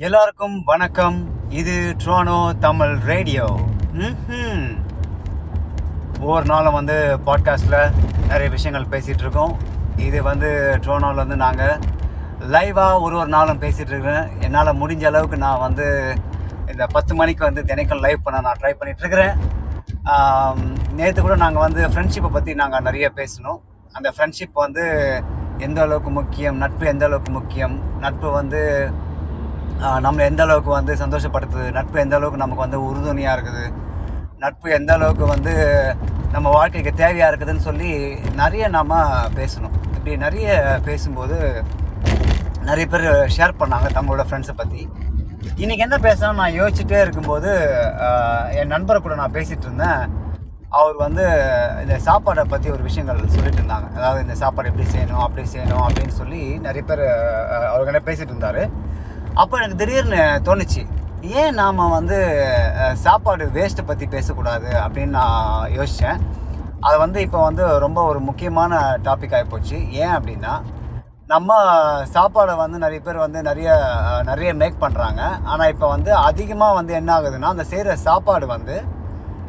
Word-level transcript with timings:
எல்லாருக்கும் 0.00 0.54
வணக்கம். 0.64 1.16
இது 1.48 1.72
ட்ரோனோ 2.02 2.36
தமிழ் 2.58 2.92
ரேடியோ. 3.10 3.46
ஒவ்வொரு 6.20 6.44
நாளும் 6.44 6.76
வந்து 6.78 6.96
பாட்காஸ்ட்டில் 7.26 7.92
நிறைய 8.28 8.50
விஷயங்கள் 8.50 8.86
பேசிகிட்டு 8.94 9.24
இருக்கோம். 9.24 9.52
இது 10.06 10.22
வந்து 10.22 10.78
ட்ரோனோவில் 10.84 11.22
வந்து 11.22 11.36
நாங்கள் 11.36 11.76
லைவாக 12.54 13.00
ஒரு 13.00 13.16
ஒரு 13.16 13.30
நாளும் 13.36 13.60
பேசிகிட்டு 13.60 13.94
இருக்கிறேன். 13.94 14.30
என்னால் 14.40 14.78
முடிஞ்ச 14.82 15.06
அளவுக்கு 15.10 15.36
நான் 15.36 15.62
வந்து 15.66 16.16
இந்த 16.70 16.86
பத்து 16.86 17.14
மணிக்கு 17.14 17.48
வந்து 17.48 17.66
தினைக்கும் 17.72 18.02
லைவ் 18.06 18.24
பண்ண 18.24 18.40
நான் 18.40 18.60
ட்ரை 18.62 18.72
பண்ணிகிட்ருக்கிறேன் 18.80 19.36
நேற்று 20.94 21.20
கூட 21.20 21.36
நாங்கள் 21.36 21.66
வந்து 21.66 21.84
ஃப்ரெண்ட்ஷிப்பை 21.92 22.32
பற்றி 22.32 22.54
நாங்கள் 22.54 22.86
நிறைய 22.90 23.12
பேசணும் 23.20 23.62
அந்த 23.92 24.08
ஃப்ரெண்ட்ஷிப் 24.16 24.64
வந்து 24.66 24.84
எந்த 25.58 25.80
அளவுக்கு 25.80 26.10
முக்கியம் 26.10 26.56
நட்பு 26.56 26.86
எந்த 26.86 27.04
அளவுக்கு 27.04 27.32
முக்கியம் 27.32 27.98
நட்பு 28.00 28.30
வந்து 28.30 28.62
நம்மளை 30.04 30.24
எந்த 30.30 30.42
அளவுக்கு 30.46 30.70
வந்து 30.78 30.92
சந்தோஷப்படுத்துது? 31.02 31.68
நட்பு 31.76 31.96
எந்த 32.02 32.14
அளவுக்கு 32.18 32.42
நமக்கு 32.42 32.64
வந்து 32.64 32.78
உறுதுணையாக 32.88 33.36
இருக்குது? 33.36 33.64
நட்பு 34.42 34.68
எந்த 34.76 34.90
அளவுக்கு 34.96 35.24
வந்து 35.34 35.52
நம்ம 36.34 36.50
வாழ்க்கைக்கு 36.56 36.92
தேவையாக 37.00 37.30
இருக்குதுன்னு 37.30 37.64
சொல்லி 37.68 37.90
நிறைய 38.42 38.64
நாம் 38.76 38.94
பேசணும். 39.38 39.74
இப்படி 39.96 40.12
நிறைய 40.24 40.48
பேசும்போது 40.88 41.36
நிறைய 42.68 42.84
பேர் 42.92 43.06
ஷேர் 43.36 43.58
பண்ணாங்க 43.62 43.88
தங்களோட 43.96 44.24
ஃப்ரெண்ட்ஸை 44.28 44.54
பற்றி 44.60 44.82
இன்றைக்கி 45.62 45.82
என்ன 45.86 45.96
பேசணும் 46.08 46.40
நான் 46.40 46.58
யோசிச்சுட்டே 46.60 46.98
இருக்கும்போது 47.04 47.50
என் 48.58 48.72
நண்பரை 48.74 48.98
கூட 49.00 49.14
நான் 49.22 49.36
பேசிகிட்டு 49.36 49.66
இருந்தேன். 49.68 50.02
அவர் 50.80 50.96
வந்து 51.06 51.24
இந்த 51.84 51.96
சாப்பாடை 52.08 52.44
பற்றி 52.52 52.68
ஒரு 52.76 52.82
விஷயங்கள் 52.88 53.34
சொல்லிட்டு 53.36 53.60
இருந்தாங்க. 53.62 53.88
அதாவது 53.98 54.20
இந்த 54.26 54.36
சாப்பாடு 54.42 54.70
எப்படி 54.70 54.86
செய்யணும் 54.94 55.24
அப்படி 55.26 55.44
செய்யணும் 55.54 55.84
அப்படின்னு 55.86 56.14
சொல்லி 56.20 56.42
நிறைய 56.66 56.84
பேர் 56.90 57.04
அவர்கிட்ட 57.72 58.02
பேசிகிட்டு 58.08 58.34
இருந்தார். 58.34 58.62
அப்போ 59.34 59.56
எனக்கு 59.56 59.76
திடீர்னு 59.76 60.40
தோணுச்சு 60.44 60.82
ஏன் 61.20 61.54
நாம் 61.54 61.88
வந்து 61.88 62.16
சாப்பாடு 62.92 63.44
வேஸ்ட்டை 63.44 63.84
பற்றி 63.86 64.06
பேசக்கூடாது 64.06 64.70
அப்படின்னு 64.84 65.08
நான் 65.08 65.70
யோசித்தேன் 65.70 66.20
அது 66.80 66.98
வந்து 66.98 67.20
இப்போ 67.20 67.42
வந்து 67.42 67.78
ரொம்ப 67.78 68.02
ஒரு 68.02 68.20
முக்கியமான 68.20 68.98
டாபிக் 69.02 69.32
ஆகிப்போச்சு 69.32 69.88
ஏன் 69.92 70.14
அப்படின்னா 70.14 70.54
நம்ம 71.26 71.52
சாப்பாடை 72.12 72.54
வந்து 72.56 72.78
நிறைய 72.78 73.00
பேர் 73.00 73.16
வந்து 73.16 73.42
நிறைய 73.42 73.68
நிறைய 74.22 74.54
மேக் 74.54 74.82
பண்ணுறாங்க 74.82 75.20
ஆனால் 75.42 75.68
இப்போ 75.68 75.88
வந்து 75.88 76.14
அதிகமாக 76.14 76.74
வந்து 76.74 76.92
என்ன 76.94 77.12
ஆகுதுன்னா 77.12 77.42
அந்த 77.42 77.64
செய்கிற 77.64 77.96
சாப்பாடு 77.96 78.46
வந்து 78.46 78.76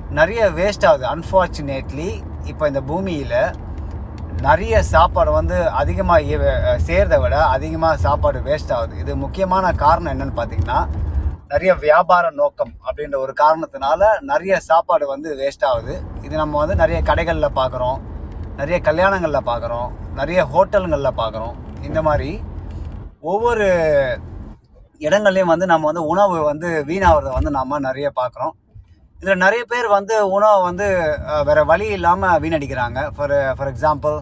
நிறைய 0.09 0.49
வேஸ்ட் 0.49 0.85
ஆகுது. 0.85 1.05
அன்ஃபார்ச்சுனேட்லி 1.05 2.23
இப்போ 2.45 2.67
இந்த 2.67 2.81
பூமியில் 2.81 3.37
நிறைய 4.45 4.75
சாப்பாடு 4.93 5.31
வந்து 5.39 5.57
அதிகமாக 5.81 6.47
செய்கிறத 6.87 7.15
விட 7.23 7.35
அதிகமாக 7.55 8.01
சாப்பாடு 8.05 8.39
வேஸ்ட் 8.47 8.73
ஆகுது. 8.77 8.93
இது 9.03 9.11
முக்கியமான 9.23 9.65
காரணம் 9.83 10.11
என்னன்னு 10.13 10.35
பார்த்தீங்கன்னா 10.39 10.79
நிறைய 11.51 11.71
வியாபார 11.83 12.25
நோக்கம் 12.39 12.73
அப்படின்ற 12.87 13.15
ஒரு 13.25 13.33
காரணத்தினால 13.41 14.01
நிறைய 14.31 14.53
சாப்பாடு 14.69 15.05
வந்து 15.13 15.29
வேஸ்ட் 15.41 15.65
ஆகுது. 15.71 15.95
இது 16.25 16.33
நம்ம 16.41 16.57
வந்து 16.63 16.75
நிறைய 16.83 16.99
கடைகளில் 17.09 17.57
பார்க்குறோம் 17.59 17.99
நிறைய 18.61 18.77
கல்யாணங்களில் 18.87 19.47
பார்க்குறோம் 19.51 19.89
நிறைய 20.19 20.39
ஹோட்டலுங்களில் 20.53 21.19
பார்க்குறோம் 21.21 21.55
இந்த 21.89 22.01
மாதிரி 22.07 22.31
ஒவ்வொரு 23.31 23.67
இடங்கள்லையும் 25.05 25.53
வந்து 25.53 25.67
நம்ம 25.71 25.87
வந்து 25.89 26.03
உணவு 26.11 26.35
வந்து 26.51 26.69
வீணாகிறத 26.89 27.31
வந்து 27.37 27.51
நம்ம 27.59 27.79
நிறைய 27.87 28.07
பார்க்குறோம் 28.19 28.53
இதில் 29.23 29.43
நிறைய 29.43 29.63
பேர் 29.71 29.85
வந்து 29.95 30.15
உணவை 30.35 30.55
வந்து 30.67 30.87
வேறு 31.47 31.61
வழி 31.69 31.85
இல்லாமல் 31.97 32.39
வீணடிக்கிறாங்க. 32.43 32.99
ஃபார் 33.15 33.33
ஃபார் 33.57 33.69
எக்ஸாம்பிள் 33.71 34.15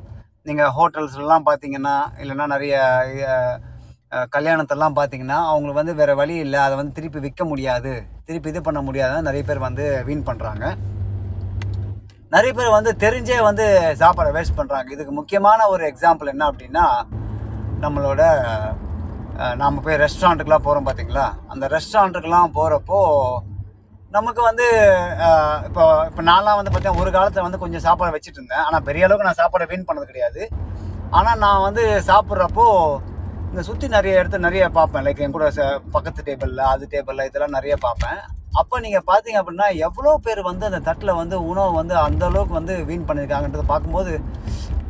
நீங்கள் 0.47 0.73
ஹோட்டல்ஸ்லாம் 0.75 1.45
பார்த்தீங்கன்னா 1.47 1.93
இல்லைன்னா 2.21 2.45
நிறைய 2.53 2.75
கல்யாணத்தெல்லாம் 4.35 4.97
பார்த்தீங்கன்னா 4.99 5.39
அவங்களுக்கு 5.49 5.81
வந்து 5.81 5.97
வேறு 6.01 6.13
வழி 6.21 6.35
இல்லை. 6.45 6.59
அதை 6.65 6.75
வந்து 6.81 6.95
திருப்பி 6.97 7.19
விற்க 7.25 7.43
முடியாது. 7.51 7.93
திருப்பி 8.27 8.51
இது 8.53 8.61
பண்ண 8.67 8.79
முடியாதுன்னு 8.87 9.27
நிறைய 9.29 9.43
பேர் 9.49 9.65
வந்து 9.67 9.85
வீண் 10.07 10.27
பண்ணுறாங்க 10.29 10.65
நிறைய 12.35 12.51
பேர் 12.57 12.75
வந்து 12.77 12.91
தெரிஞ்சே 13.05 13.37
வந்து 13.49 13.65
சாப்பாடை 14.01 14.31
வேஸ்ட் 14.39 14.59
பண்ணுறாங்க 14.61 14.89
இதுக்கு 14.95 15.13
முக்கியமான 15.19 15.69
ஒரு 15.75 15.83
எக்ஸாம்பிள் 15.91 16.33
என்ன 16.35 16.45
அப்படின்னா 16.51 16.87
நம்மளோட 17.85 18.23
நாம் 19.61 19.85
போய் 19.85 20.03
ரெஸ்டாரண்ட்டுக்கெலாம் 20.07 20.67
போகிறோம் 20.67 20.87
பார்த்தீங்களா 20.89 21.29
அந்த 21.53 21.65
ரெஸ்டாரண்ட்டுக்கெலாம் 21.77 22.57
போகிறப்போ 22.57 23.01
நமக்கு 24.15 24.41
வந்து 24.47 24.65
இப்போ 25.67 25.83
இப்போ 26.07 26.21
நான்லாம் 26.29 26.57
வந்து 26.59 26.71
பார்த்தீங்கன்னா 26.71 27.01
ஒரு 27.03 27.11
காலத்தில் 27.15 27.45
வந்து 27.45 27.59
கொஞ்சம் 27.61 27.83
சாப்பாடு 27.85 28.13
வச்சுட்டு 28.15 28.39
இருந்தேன் 28.39 28.63
ஆனால் 28.67 28.83
பெரிய 28.87 29.05
அளவுக்கு 29.07 29.27
நான் 29.27 29.39
சாப்பாடை 29.41 29.65
வீண் 29.71 29.87
பண்ணது 29.89 30.09
கிடையாது. 30.09 30.41
ஆனால் 31.17 31.39
நான் 31.43 31.63
வந்து 31.67 31.83
சாப்பிட்றப்போ 32.09 32.65
இந்த 33.51 33.61
சுற்றி 33.69 33.87
நிறைய 33.95 34.19
இடத்துல 34.19 34.41
நிறைய 34.47 34.65
பார்ப்பேன். 34.77 35.03
லைக் 35.07 35.23
என் 35.25 35.35
கூட 35.37 35.47
பக்கத்து 35.95 36.27
டேபிளில் 36.27 36.61
அது 36.73 36.83
டேபிளில் 36.93 37.27
இதெல்லாம் 37.29 37.55
நிறைய 37.57 37.75
பார்ப்பேன். 37.87 38.19
அப்போ 38.61 38.75
நீங்கள் 38.85 39.07
பார்த்தீங்க 39.11 39.39
அப்படின்னா 39.41 39.67
எவ்வளோ 39.87 40.13
பேர் 40.27 40.41
வந்து 40.51 40.63
அந்த 40.69 40.79
தட்டில் 40.89 41.19
வந்து 41.21 41.35
உணவு 41.51 41.73
வந்து 41.79 41.95
அந்த 42.07 42.23
அளவுக்கு 42.29 42.59
வந்து 42.59 42.75
வீண் 42.89 43.07
பண்ணியிருக்காங்கன்றதை 43.09 43.65
பார்க்கும்போது 43.73 44.13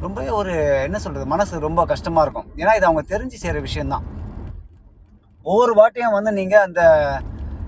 ரொம்பவே 0.05 0.31
ஒரு 0.41 0.53
என்ன 0.87 0.99
சொல்கிறது 1.05 1.33
மனசு 1.33 1.65
ரொம்ப 1.69 1.81
கஷ்டமாக 1.91 2.25
இருக்கும். 2.25 2.47
ஏன்னா 2.61 2.73
இது 2.77 2.87
அவங்க 2.89 3.03
தெரிஞ்சு 3.13 3.37
செய்கிற 3.41 3.59
விஷயந்தான் 3.69 4.05
ஒவ்வொரு 5.45 5.73
வாட்டியும் 5.81 6.17
வந்து 6.19 6.31
நீங்கள் 6.39 6.65
அந்த 6.67 6.81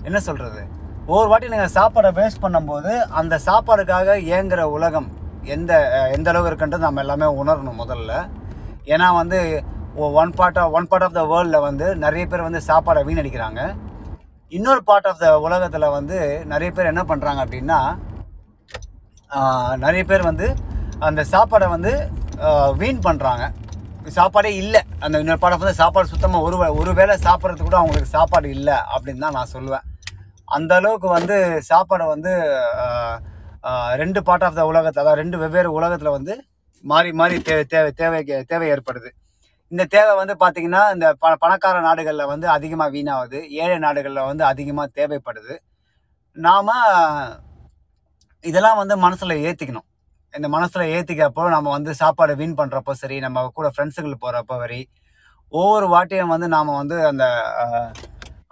என்ன 0.08 0.18
சொல்கிறது 0.28 0.62
ஒவ்வொரு 1.08 1.28
வாட்டி 1.30 1.46
நீங்கள் 1.52 1.72
சாப்பாடை 1.76 2.10
வேஸ்ட் 2.18 2.42
பண்ணும்போது 2.44 2.92
அந்த 3.20 3.34
சாப்பாடுக்காக 3.46 4.14
ஏங்குற 4.36 4.62
உலகம் 4.76 5.08
எந்த 5.54 5.72
எந்த 6.16 6.28
அளவு 6.32 6.48
இருக்குன்றது 6.50 6.86
நம்ம 6.86 7.02
எல்லாமே 7.04 7.26
உணரணும் 7.40 7.80
முதல்ல. 7.82 8.12
ஏன்னா 8.92 9.08
வந்து 9.20 9.38
one 10.22 10.32
part 10.38 10.60
of 10.62 10.74
one 10.78 10.88
part 10.90 11.04
of 11.06 11.18
the 11.18 11.24
வேர்ல்டில் 11.32 11.64
வந்து 11.68 11.86
நிறைய 12.04 12.24
பேர் 12.30 12.46
வந்து 12.48 12.62
சாப்பாடை 12.70 13.02
வீணடிக்கிறாங்க. 13.08 13.60
இன்னொரு 14.56 14.82
பார்ட் 14.88 15.08
ஆஃப் 15.10 15.22
த 15.24 15.28
உலகத்தில் 15.46 15.94
வந்து 15.98 16.18
நிறைய 16.52 16.70
பேர் 16.76 16.90
என்ன 16.92 17.04
பண்ணுறாங்க 17.10 17.40
அப்படின்னா 17.44 17.78
நிறைய 19.84 20.02
பேர் 20.10 20.28
வந்து 20.30 20.48
அந்த 21.08 21.20
சாப்பாடை 21.34 21.68
வந்து 21.76 21.92
வீண் 22.80 23.06
பண்ணுறாங்க 23.06 23.44
சாப்பாடே 24.18 24.50
இல்லை. 24.62 24.80
அந்த 25.04 25.20
இன்னொரு 25.22 25.42
பாடம் 25.42 25.60
வந்து 25.62 25.80
சாப்பாடு 25.82 26.12
சுத்தமாக 26.12 26.46
ஒரு 26.46 26.56
ஒரு 26.80 26.92
வேளை 27.00 27.14
சாப்பிட்றதுக்கு 27.26 27.70
கூட 27.70 27.80
அவங்களுக்கு 27.80 28.16
சாப்பாடு 28.18 28.48
இல்லை 28.58 28.78
அப்படின்னு 28.94 29.24
தான் 29.26 29.36
நான் 29.38 29.54
சொல்லுவேன். 29.56 29.84
அந்த 30.56 30.72
அளவுக்கு 30.80 31.08
வந்து 31.18 31.36
சாப்பாடை 31.70 32.06
வந்து 32.14 32.32
ரெண்டு 34.02 34.20
பார்ட் 34.26 34.44
ஆஃப் 34.46 34.58
த 34.58 34.64
உலகத்தை 34.72 35.00
அதாவது 35.02 35.20
ரெண்டு 35.22 35.36
வெவ்வேறு 35.42 35.70
உலகத்தில் 35.78 36.16
வந்து 36.16 36.34
மாறி 36.84 37.10
மாறி 37.20 37.36
தேவை 37.48 37.64
தேவை 37.74 37.90
தேவை 38.00 38.18
தேவை 38.52 38.66
ஏற்படுது. 38.74 39.10
இந்த 39.72 39.82
தேவை 39.94 40.12
வந்து 40.20 40.34
பார்த்திங்கன்னா 40.42 40.82
இந்த 40.94 41.06
ப 41.22 41.30
பணக்கார 41.44 41.76
நாடுகளில் 41.86 42.30
வந்து 42.32 42.46
அதிகமாக 42.56 42.92
வீணாகுது. 42.96 43.38
ஏழை 43.62 43.78
நாடுகளில் 43.86 44.28
வந்து 44.30 44.44
அதிகமாக 44.52 44.94
தேவைப்படுது. 44.98 45.54
நாம் 46.36 46.70
இதெல்லாம் 48.44 48.80
வந்து 48.82 48.94
மனசில் 49.04 49.42
ஏற்றிக்கணும் 49.48 49.88
இந்த 50.34 50.48
மனசில் 50.54 50.92
ஏற்றிக்கிறப்போ 50.94 51.42
நம்ம 51.54 51.68
வந்து 51.76 51.92
சாப்பாடு 52.02 52.32
வீண் 52.40 52.58
பண்ணுறப்போ 52.60 52.92
சரி 53.02 53.16
நம்ம 53.26 53.44
கூட 53.58 53.68
ஃப்ரெண்ட்ஸுங்களுக்கு 53.74 54.24
போகிறப்போ 54.24 54.56
சரி 54.62 54.80
ஒவ்வொரு 55.52 55.86
வாட்டியும் 55.94 56.32
வந்து 56.34 56.46
நாம் 56.54 56.78
வந்து 56.80 56.96
அந்த 57.10 57.24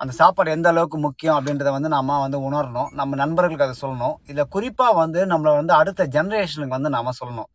அந்த 0.02 0.12
சாப்பாடு 0.20 0.54
எந்த 0.56 0.68
அளவுக்கு 0.72 0.98
முக்கியம் 1.06 1.36
அப்படின்றத 1.38 1.70
வந்து 1.76 1.90
நம்ம 1.96 2.18
வந்து 2.24 2.38
உணரணும். 2.48 2.88
நம்ம 3.00 3.16
நண்பர்களுக்கு 3.22 3.66
அதை 3.66 3.76
சொல்லணும். 3.82 4.14
இதில் 4.30 4.52
குறிப்பாக 4.54 4.94
வந்து 5.02 5.20
நம்மளை 5.32 5.52
வந்து 5.60 5.74
அடுத்த 5.80 6.06
ஜென்ரேஷனுக்கு 6.16 6.76
வந்து 6.78 6.92
நாம் 6.96 7.18
சொல்லணும். 7.20 7.50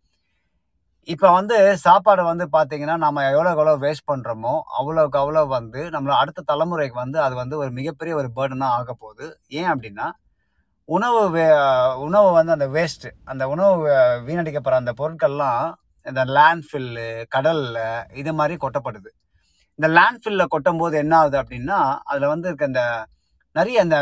இப்போ 1.14 1.28
வந்து 1.38 1.58
சாப்பாடு 1.86 2.22
வந்து 2.30 2.46
பார்த்திங்கன்னா 2.56 2.96
நம்ம 3.04 3.24
எவ்வளோக்கு 3.34 3.62
எவ்வளோ 3.62 3.76
வேஸ்ட் 3.84 4.08
பண்ணுறோமோ 4.12 4.54
அவ்வளோக்கு 4.80 5.18
அவ்வளோ 5.22 5.44
வந்து 5.58 5.82
நம்மளை 5.96 6.16
அடுத்த 6.22 6.46
தலைமுறைக்கு 6.52 6.98
வந்து 7.04 7.20
அது 7.26 7.36
வந்து 7.42 7.56
ஒரு 7.64 7.72
மிகப்பெரிய 7.80 8.16
ஒரு 8.22 8.30
பேர்டனாக 8.38 8.78
ஆக 8.80 8.94
போகுது. 9.04 9.28
ஏன் 9.60 9.70
அப்படின்னா 9.74 10.08
உணவு 10.90 11.22
வே 11.36 11.46
உணவு 12.08 12.28
வந்து 12.40 12.56
அந்த 12.58 12.68
வேஸ்ட்டு 12.76 13.10
அந்த 13.32 13.44
உணவு 13.54 13.78
வீணடிக்கப்படுற 14.28 14.82
அந்த 14.84 14.94
பொருட்கள்லாம் 15.02 15.64
இந்த 16.06 16.22
லேண்ட் 16.36 16.68
ஃபில்லு 16.70 17.08
கடலில் 17.36 17.80
இது 18.22 18.32
மாதிரி 18.40 18.56
கொட்டப்படுது. 18.66 19.10
இந்த 19.80 19.88
லேண்ட்ஃபில்லில் 19.98 20.48
கொட்டும் 20.48 20.78
போது 20.78 20.98
என்ன 20.98 21.14
ஆகுது 21.18 21.38
அப்படின்னா 21.42 21.80
அதில் 22.04 22.28
வந்து 22.28 22.48
இருக்க 22.48 22.66
இந்த 22.66 22.84
நிறைய 23.56 23.82
இந்த 23.82 23.98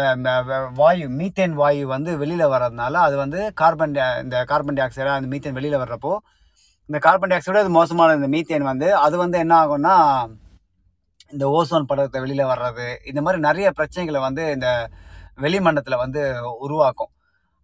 வாயு 0.76 1.06
மீத்தேன் 1.10 1.54
வாயு 1.54 1.88
வந்து 1.88 2.18
வெளியில் 2.18 2.46
வர்றதுனால 2.48 2.94
அது 2.94 3.16
வந்து 3.18 3.54
கார்பன் 3.54 3.92
டை 3.92 4.06
இந்த 4.22 4.44
கார்பன் 4.44 4.76
டை 4.76 4.84
ஆக்சைடாக 4.86 5.18
அந்த 5.18 5.30
மீத்தேன் 5.34 5.54
வெளியில் 5.54 5.78
வர்றப்போ 5.78 6.14
இந்த 6.90 7.00
கார்பன் 7.00 7.30
டை 7.30 7.38
ஆக்சைடு 7.38 7.58
அது 7.58 7.70
மோசமான 7.70 8.16
இந்த 8.16 8.28
மீத்தேன் 8.28 8.64
வந்து 8.64 8.96
அது 8.98 9.18
வந்து 9.18 9.38
என்ன 9.38 9.54
ஆகும்னா 9.64 9.96
இந்த 11.32 11.46
ஓசோன் 11.50 11.86
படத்தை 11.86 12.22
வெளியில் 12.22 12.46
வர்றது 12.46 12.88
இந்த 13.06 13.22
மாதிரி 13.22 13.42
நிறைய 13.42 13.72
பிரச்சனைகளை 13.78 14.20
வந்து 14.20 14.52
இந்த 14.52 14.68
வெளிமண்டத்தில் 15.38 15.98
வந்து 15.98 16.22
உருவாக்கும். 16.60 17.12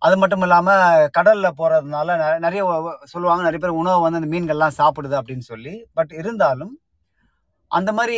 அது 0.01 0.17
மட்டும் 0.17 0.41
இல்லாமல் 0.41 1.09
கடலில் 1.09 1.57
போகிறதுனால 1.57 2.39
நிறைய 2.39 2.61
சொல்லுவாங்க 3.03 3.43
நிறைய 3.43 3.59
பேர் 3.59 3.79
உணவு 3.81 4.01
வந்து 4.01 4.19
அந்த 4.21 4.31
மீன்கள்லாம் 4.35 4.77
சாப்பிடுது 4.77 5.15
அப்படின்னு 5.21 5.45
சொல்லி 5.45 5.73
பட் 5.93 6.13
இருந்தாலும் 6.13 6.73
அந்த 7.71 7.89
மாதிரி 7.97 8.15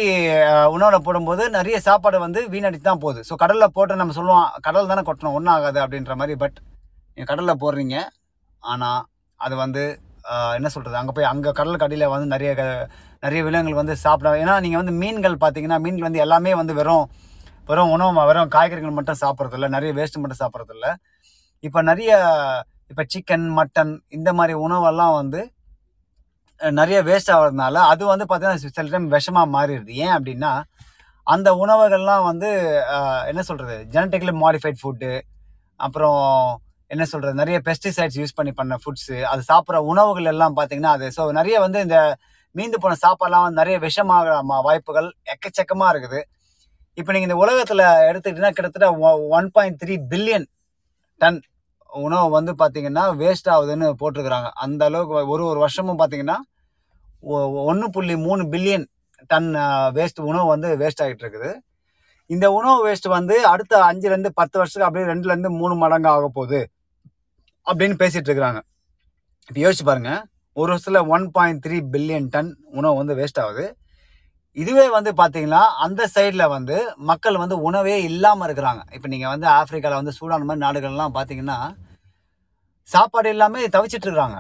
உணவில் 0.76 1.06
போடும்போது 1.06 1.44
நிறைய 1.50 1.78
சாப்பாடு 1.80 2.18
வந்து 2.20 2.40
வீணடித்து 2.54 2.88
தான் 2.88 3.02
போகுது. 3.04 3.20
ஸோ 3.28 3.34
கடலில் 3.36 3.74
போட்டு 3.76 4.00
நம்ம 4.00 4.16
சொல்லுவோம் 4.18 4.48
கடல் 4.62 4.90
தானே 4.92 5.02
கொட்டணும் 5.02 5.36
ஒன்றும் 5.38 5.56
ஆகாது 5.56 5.80
அப்படின்ற 5.84 6.14
மாதிரி 6.22 6.36
பட் 6.44 6.58
நீங்கள் 7.18 7.30
கடலில் 7.32 7.62
போடுறீங்க. 7.64 7.98
ஆனால் 8.64 9.02
அது 9.40 9.56
வந்து 9.58 9.84
என்ன 10.58 10.68
சொல்கிறது 10.74 11.00
அங்கே 11.00 11.14
போய் 11.16 11.32
அங்கே 11.32 11.52
கடலுக்கு 11.52 11.86
அடியில் 11.88 12.12
வந்து 12.12 12.28
நிறைய 12.28 12.52
க- 12.56 12.86
நிறைய 13.24 13.42
விலங்குகள் 13.44 13.82
வந்து 13.82 13.96
சாப்பிட 14.04 14.30
ஏன்னா 14.42 14.56
நீங்கள் 14.60 14.82
வந்து 14.82 14.94
மீன்கள் 15.02 15.36
பார்த்தீங்கன்னா 15.42 15.80
மீன்கள் 15.86 16.08
வந்து 16.08 16.24
எல்லாமே 16.26 16.54
வந்து 16.62 16.74
வெறும் 16.74 17.06
வெறும் 17.70 17.92
உணவு 17.92 18.28
வெறும் 18.30 18.54
காய்கறிகள் 18.56 18.98
மட்டும் 18.98 19.20
சாப்பிட்றதில்ல 19.22 19.68
நிறைய 19.76 19.92
வேஸ்ட் 19.94 20.22
மட்டும் 20.22 20.42
சாப்பிட்றதில்ல. 20.42 20.88
இப்போ 21.64 21.82
நிறைய 21.82 22.12
இப்போ 22.92 23.04
சிக்கன் 23.14 23.46
மட்டன் 23.58 23.94
இந்த 24.10 24.30
மாதிரி 24.34 24.54
உணவெல்லாம் 24.66 25.14
வந்து 25.20 25.42
நிறைய 26.80 26.98
வேஸ்ட் 27.10 27.32
ஆகிறதுனால 27.36 27.76
அது 27.92 28.04
வந்து 28.12 28.26
பார்த்தீங்கன்னா 28.30 28.74
சில 28.78 28.88
டைம் 28.94 29.08
விஷமாக 29.16 29.48
மாறிடுது. 29.56 29.92
ஏன் 30.04 30.14
அப்படின்னா 30.18 30.52
அந்த 31.28 31.50
உணவுகள்லாம் 31.64 32.26
வந்து 32.30 32.50
என்ன 33.32 33.42
சொல்கிறது 33.50 33.76
ஜெனட்டிக்கலி 33.94 34.34
மாடிஃபைட் 34.44 34.80
ஃபுட்டு 34.82 35.12
அப்புறம் 35.86 36.20
என்ன 36.92 37.04
சொல்கிறது 37.12 37.40
நிறைய 37.42 37.58
பெஸ்டிசைட்ஸ் 37.68 38.18
யூஸ் 38.22 38.38
பண்ணி 38.38 38.52
பண்ண 38.60 38.74
ஃபுட்ஸு 38.82 39.18
அது 39.32 39.42
சாப்பிட்ற 39.52 39.80
உணவுகள் 39.92 40.32
எல்லாம் 40.34 40.58
பார்த்தீங்கன்னா 40.58 40.94
அது 40.98 41.08
ஸோ 41.18 41.24
நிறைய 41.40 41.56
வந்து 41.66 41.80
இந்த 41.86 42.00
மீந்து 42.56 42.80
போன 42.84 42.98
சாப்பாடுலாம் 43.06 43.46
வந்து 43.46 43.62
நிறைய 43.62 43.78
விஷமாக 43.86 44.60
வாய்ப்புகள் 44.68 45.08
எக்கச்சக்கமாக 45.34 45.94
இருக்குது. 45.94 46.20
இப்போ 46.98 47.12
நீங்கள் 47.14 47.30
இந்த 47.30 47.38
உலகத்தில் 47.44 47.84
எடுத்துக்கிட்டீங்கன்னா 48.10 48.56
கிட்டத்தட்ட 48.58 48.90
one 49.38 49.48
point 49.56 49.80
three 49.84 49.96
billion 50.12 50.48
ton 51.22 51.40
உணவு 51.90 52.28
வந்து 52.38 52.52
பார்த்தீங்கன்னா 52.62 53.06
வேஸ்ட் 53.22 53.50
ஆகுதுன்னு 53.54 53.88
போட்டிருக்கிறாங்க. 54.02 54.50
அந்த 54.66 54.82
அளவுக்கு 54.90 55.32
ஒரு 55.34 55.44
ஒரு 55.52 55.60
வருஷமும் 55.66 56.00
பார்த்தீங்கன்னா 56.02 56.38
ஒன்று 57.70 57.88
புள்ளி 57.96 58.16
மூணு 58.28 58.44
பில்லியன் 58.54 58.86
டன் 59.32 59.50
வேஸ்ட் 59.98 60.20
உணவு 60.30 60.48
வந்து 60.54 60.70
வேஸ்ட் 60.82 61.04
ஆகிட்டு 61.04 61.24
இருக்குது. 61.26 61.52
இந்த 62.30 62.46
உணவு 62.58 62.78
வேஸ்ட் 62.88 63.08
வந்து 63.18 63.36
அடுத்த 63.52 63.74
அஞ்சுலேருந்து 63.90 64.32
பத்து 64.40 64.56
வருஷத்துக்கு 64.60 64.88
அப்படியே 64.88 65.08
ரெண்டுலேருந்து 65.12 65.52
மூணு 65.62 65.76
மடங்கு 65.84 66.10
ஆக 66.16 66.28
போகுது 66.38 66.62
அப்படின்னு 67.68 67.96
பேசிகிட்டு 68.02 68.30
இருக்கிறாங்க. 68.30 68.62
இப்போ 69.50 69.60
யோசிச்சு 69.66 69.86
பாருங்கள் 69.90 70.22
ஒரு 70.58 70.70
வருஷத்தில் 70.72 71.08
one 71.16 71.26
point 71.38 71.62
three 71.66 71.78
billion 71.94 72.28
ton 72.34 72.52
உணவு 72.80 72.96
வந்து 73.02 73.14
வேஸ்ட் 73.20 73.42
ஆகுது. 73.44 73.66
இதுவே 74.64 74.86
வந்து 74.96 75.12
பார்த்தீங்கன்னா 75.20 75.62
அந்த 75.86 76.02
சைடில் 76.16 76.52
வந்து 76.56 76.76
மக்கள் 77.12 77.42
வந்து 77.44 77.56
உணவே 77.68 77.96
இல்லாமல் 78.10 78.46
இருக்கிறாங்க. 78.48 78.82
இப்போ 78.96 79.08
நீங்கள் 79.14 79.34
வந்து 79.34 79.48
ஆஃப்ரிக்காவில் 79.60 80.00
வந்து 80.02 80.16
சூடான் 80.18 80.46
மாதிரி 80.50 80.64
நாடுகள்லாம் 80.66 81.16
பார்த்தீங்கன்னா 81.18 81.58
சாப்பாடு 82.94 83.32
எல்லாமே 83.34 83.62
தவிச்சிட்டு 83.76 84.08
இருக்கிறாங்க. 84.08 84.38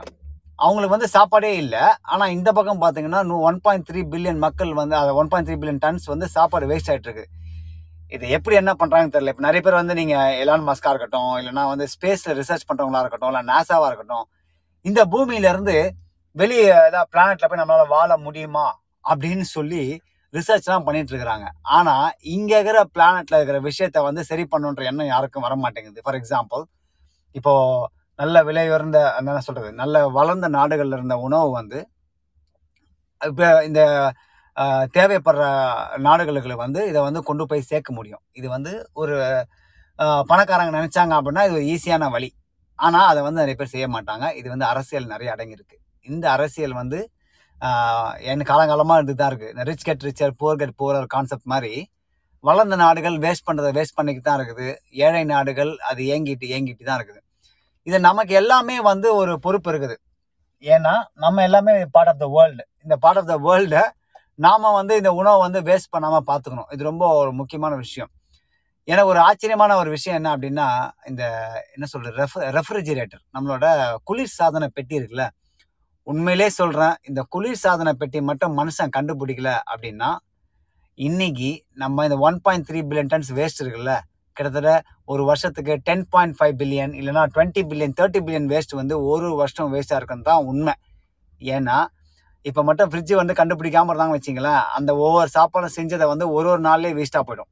அவங்களுக்கு 0.59 0.95
வந்து 0.95 1.09
சாப்பாடே 1.15 1.51
இல்லை. 1.63 1.83
ஆனால் 2.11 2.33
இந்த 2.37 2.49
பக்கம் 2.57 2.81
பார்த்தீங்கன்னா 2.83 3.21
ஒன் 3.49 3.59
பாயிண்ட் 3.65 3.87
த்ரீ 3.89 4.01
பில்லியன் 4.11 4.41
மக்கள் 4.45 4.71
வந்து 4.81 4.95
அதை 5.01 5.13
one 5.21 5.31
point 5.31 5.47
three 5.49 5.57
billion 5.61 5.81
tons 5.85 6.05
வந்து 6.13 6.27
சாப்பாடு 6.35 6.69
வேஸ்ட் 6.71 6.91
ஆகிட்டு 6.93 7.09
இருக்கு 7.09 7.25
இது 8.15 8.25
எப்படி 8.37 8.55
என்ன 8.61 8.71
பண்ணுறாங்கன்னு 8.79 9.13
தெரியல. 9.15 9.31
இப்போ 9.33 9.43
நிறைய 9.47 9.61
பேர் 9.65 9.79
வந்து 9.81 9.93
நீங்கள் 9.99 10.35
எலான் 10.41 10.65
மஸ்காக 10.69 10.91
இருக்கட்டும் 10.93 11.33
இல்லைன்னா 11.39 11.63
வந்து 11.73 11.85
ஸ்பேஸில் 11.93 12.37
ரிசர்ச் 12.41 12.67
பண்ணுறவங்களா 12.69 13.01
இருக்கட்டும் 13.03 13.31
இல்லை 13.31 13.43
நாசாவாக 13.51 13.89
இருக்கட்டும் 13.91 14.25
இந்த 14.89 15.01
பூமியிலேருந்து 15.13 15.75
வெளியே 16.35 16.67
ஏதாவது 16.87 17.09
பிளானெட்டில் 17.13 17.49
போய் 17.49 17.61
நம்மளால் 17.61 17.93
வாழ 17.95 18.11
முடியுமா? 18.25 18.67
அப்படின்னு 19.05 19.45
சொல்லி 19.55 19.83
ரிசர்ச்லாம் 20.33 20.85
பண்ணிட்டு 20.85 21.11
இருக்கிறாங்க. 21.13 21.47
ஆனால் 21.77 22.07
இங்கே 22.35 22.55
இருக்கிற 22.57 22.79
பிளானெட்டில் 22.95 23.37
இருக்கிற 23.39 23.57
விஷயத்த 23.69 24.03
வந்து 24.07 24.21
சரி 24.29 24.43
பண்ணுன்ற 24.53 24.83
எண்ணம் 24.91 25.11
யாருக்கும் 25.13 25.45
வர 25.47 25.55
மாட்டேங்குது 25.63 26.03
ஃபார் 26.05 26.17
எக்ஸாம்பிள் 26.19 26.63
இப்போது 27.35 27.89
நல்ல 28.21 28.35
விலை 28.47 28.65
உயர்ந்த 28.71 28.99
என்ன 29.19 29.39
சொல்கிறது 29.47 29.71
நல்ல 29.81 30.05
வளர்ந்த 30.17 30.47
நாடுகளில் 30.57 30.97
இருந்த 30.97 31.15
உணவு 31.27 31.49
வந்து 31.59 31.79
இப்போ 33.21 33.47
இந்த 33.69 33.81
தேவைப்படுற 34.95 35.43
நாடுகளுக்கு 36.07 36.57
வந்து 36.65 36.81
இதை 36.91 36.99
வந்து 37.07 37.21
கொண்டு 37.29 37.43
போய் 37.51 37.69
சேர்க்க 37.69 37.91
முடியும். 37.97 38.23
இது 38.39 38.47
வந்து 38.55 38.71
ஒரு 39.01 39.15
பணக்காரங்க 40.31 40.73
நினச்சாங்க 40.79 41.13
அப்படின்னா 41.19 41.45
இது 41.47 41.57
ஒரு 41.59 41.65
ஈஸியான 41.73 42.09
வழி. 42.15 42.29
ஆனால் 42.79 43.07
அதை 43.11 43.21
வந்து 43.27 43.41
நிறைய 43.43 43.55
பேர் 43.59 43.73
செய்ய 43.73 43.87
மாட்டாங்க. 43.95 44.25
இது 44.39 44.47
வந்து 44.53 44.67
அரசியல் 44.71 45.11
நிறைய 45.13 45.29
அடங்கியிருக்கு. 45.35 45.77
இந்த 46.05 46.25
அரசியல் 46.35 46.75
வந்து 46.81 46.99
என் 48.31 48.47
காலங்காலமாக 48.51 48.99
இருந்து 48.99 49.15
தான் 49.21 49.31
இருக்குது 49.31 49.65
rich 49.69 49.87
get 49.87 50.05
richer 50.07 50.33
poor 50.41 50.59
get 50.61 50.77
poor 50.81 50.97
concept 51.15 51.51
மாதிரி 51.53 51.73
வளர்ந்த 52.43 52.75
நாடுகள் 52.85 53.17
வேஸ்ட் 53.25 53.47
பண்ணுறதை 53.49 53.71
வேஸ்ட் 53.77 53.97
பண்ணிக்கிட்டு 53.99 54.29
தான் 54.29 54.39
இருக்குது. 54.39 54.69
ஏழை 55.05 55.23
நாடுகள் 55.35 55.71
அது 55.89 56.01
ஏங்கிட்டு 56.15 56.47
ஏங்கிட்டு 56.55 56.85
தான் 56.89 56.99
இருக்குது. 56.99 57.21
இது 57.87 57.97
நமக்கு 58.09 58.33
எல்லாமே 58.41 58.75
வந்து 58.91 59.07
ஒரு 59.19 59.33
பொறுப்பு 59.45 59.69
இருக்குது. 59.71 59.95
ஏன்னா 60.73 60.93
நம்ம 61.23 61.43
எல்லாமே 61.47 61.73
பார்ட் 61.95 62.11
ஆஃப் 62.11 62.21
த 62.23 62.27
வேர்ல்டு 62.35 62.63
இந்த 62.83 62.95
பார்ட் 63.03 63.19
ஆஃப் 63.21 63.29
த 63.31 63.35
வேர்ல்டை 63.47 63.83
நாம் 64.45 64.75
வந்து 64.79 64.93
இந்த 65.01 65.11
உணவை 65.19 65.39
வந்து 65.45 65.59
வேஸ்ட் 65.69 65.93
பண்ணாமல் 65.95 66.27
பார்த்துக்கணும். 66.29 66.69
இது 66.75 66.89
ரொம்ப 66.91 67.05
ஒரு 67.21 67.31
முக்கியமான 67.39 67.73
விஷயம். 67.85 68.11
எனக்கு 68.91 69.11
ஒரு 69.13 69.19
ஆச்சரியமான 69.27 69.75
ஒரு 69.81 69.89
விஷயம் 69.95 70.17
என்ன 70.19 70.29
அப்படின்னா 70.35 70.67
இந்த 71.09 71.23
என்ன 71.75 71.85
சொல்கிறது 71.91 72.17
ரெஃப் 72.21 72.37
ரெஃப்ரிஜிரேட்டர் 72.57 73.21
நம்மளோட 73.35 73.65
குளிர் 74.09 74.33
சாதன 74.39 74.67
பெட்டி 74.77 74.95
இருக்குல்ல? 74.99 75.25
உண்மையிலே 76.07 76.47
சொல்கிறேன் 76.59 76.95
இந்த 77.09 77.21
குளிர் 77.33 77.61
சாதன 77.65 77.89
பெட்டி 78.01 78.21
மட்டும் 78.29 78.57
மனுஷன் 78.59 78.95
கண்டுபிடிக்கல 78.97 79.51
அப்படின்னா 79.71 80.09
இன்னைக்கு 81.07 81.51
நம்ம 81.83 82.03
இந்த 82.07 82.17
one 82.27 82.39
point 82.45 82.67
three 82.69 82.79
billion 82.89 83.11
tons 83.13 83.31
waste 83.39 83.61
இருக்குல்ல? 83.63 83.93
கிட்டத்தட்ட 84.37 84.71
ஒரு 85.11 85.23
வருஷத்துக்கு 85.29 85.73
டென் 85.87 86.05
பாயிண்ட் 86.13 86.35
ஃபைவ் 86.37 86.55
பில்லியன் 86.61 86.93
இல்லைனா 86.99 87.23
twenty 87.35 87.63
billion 87.71 87.95
thirty 87.99 88.21
billion 88.25 88.47
waste 88.53 88.75
வந்து 88.81 88.95
ஒரு 89.11 89.29
வருஷம் 89.41 89.71
வேஸ்ட்டாக 89.73 89.99
இருக்குன்னு 90.01 90.29
தான் 90.31 90.45
உண்மை. 90.51 90.75
ஏன்னா 91.41 91.77
இப்போ 92.45 92.61
மட்டும் 92.67 92.89
ஃப்ரிட்ஜு 92.91 93.13
வந்து 93.21 93.33
கண்டுபிடிக்காமல் 93.39 93.91
இருந்தாங்க 93.93 94.15
வச்சிங்களேன் 94.17 94.63
அந்த 94.77 94.91
ஒவ்வொரு 95.05 95.29
சாப்பாடும் 95.37 95.75
செஞ்சதை 95.77 96.05
வந்து 96.13 96.25
ஒரு 96.37 96.47
ஒரு 96.53 96.61
நாள்லேயே 96.69 96.95
வேஸ்ட்டாக 96.99 97.25
போயிடும். 97.27 97.49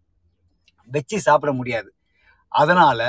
வச்சு 0.90 1.18
சாப்பிட 1.28 1.52
முடியாது. 1.60 1.90
அதனால் 2.52 3.06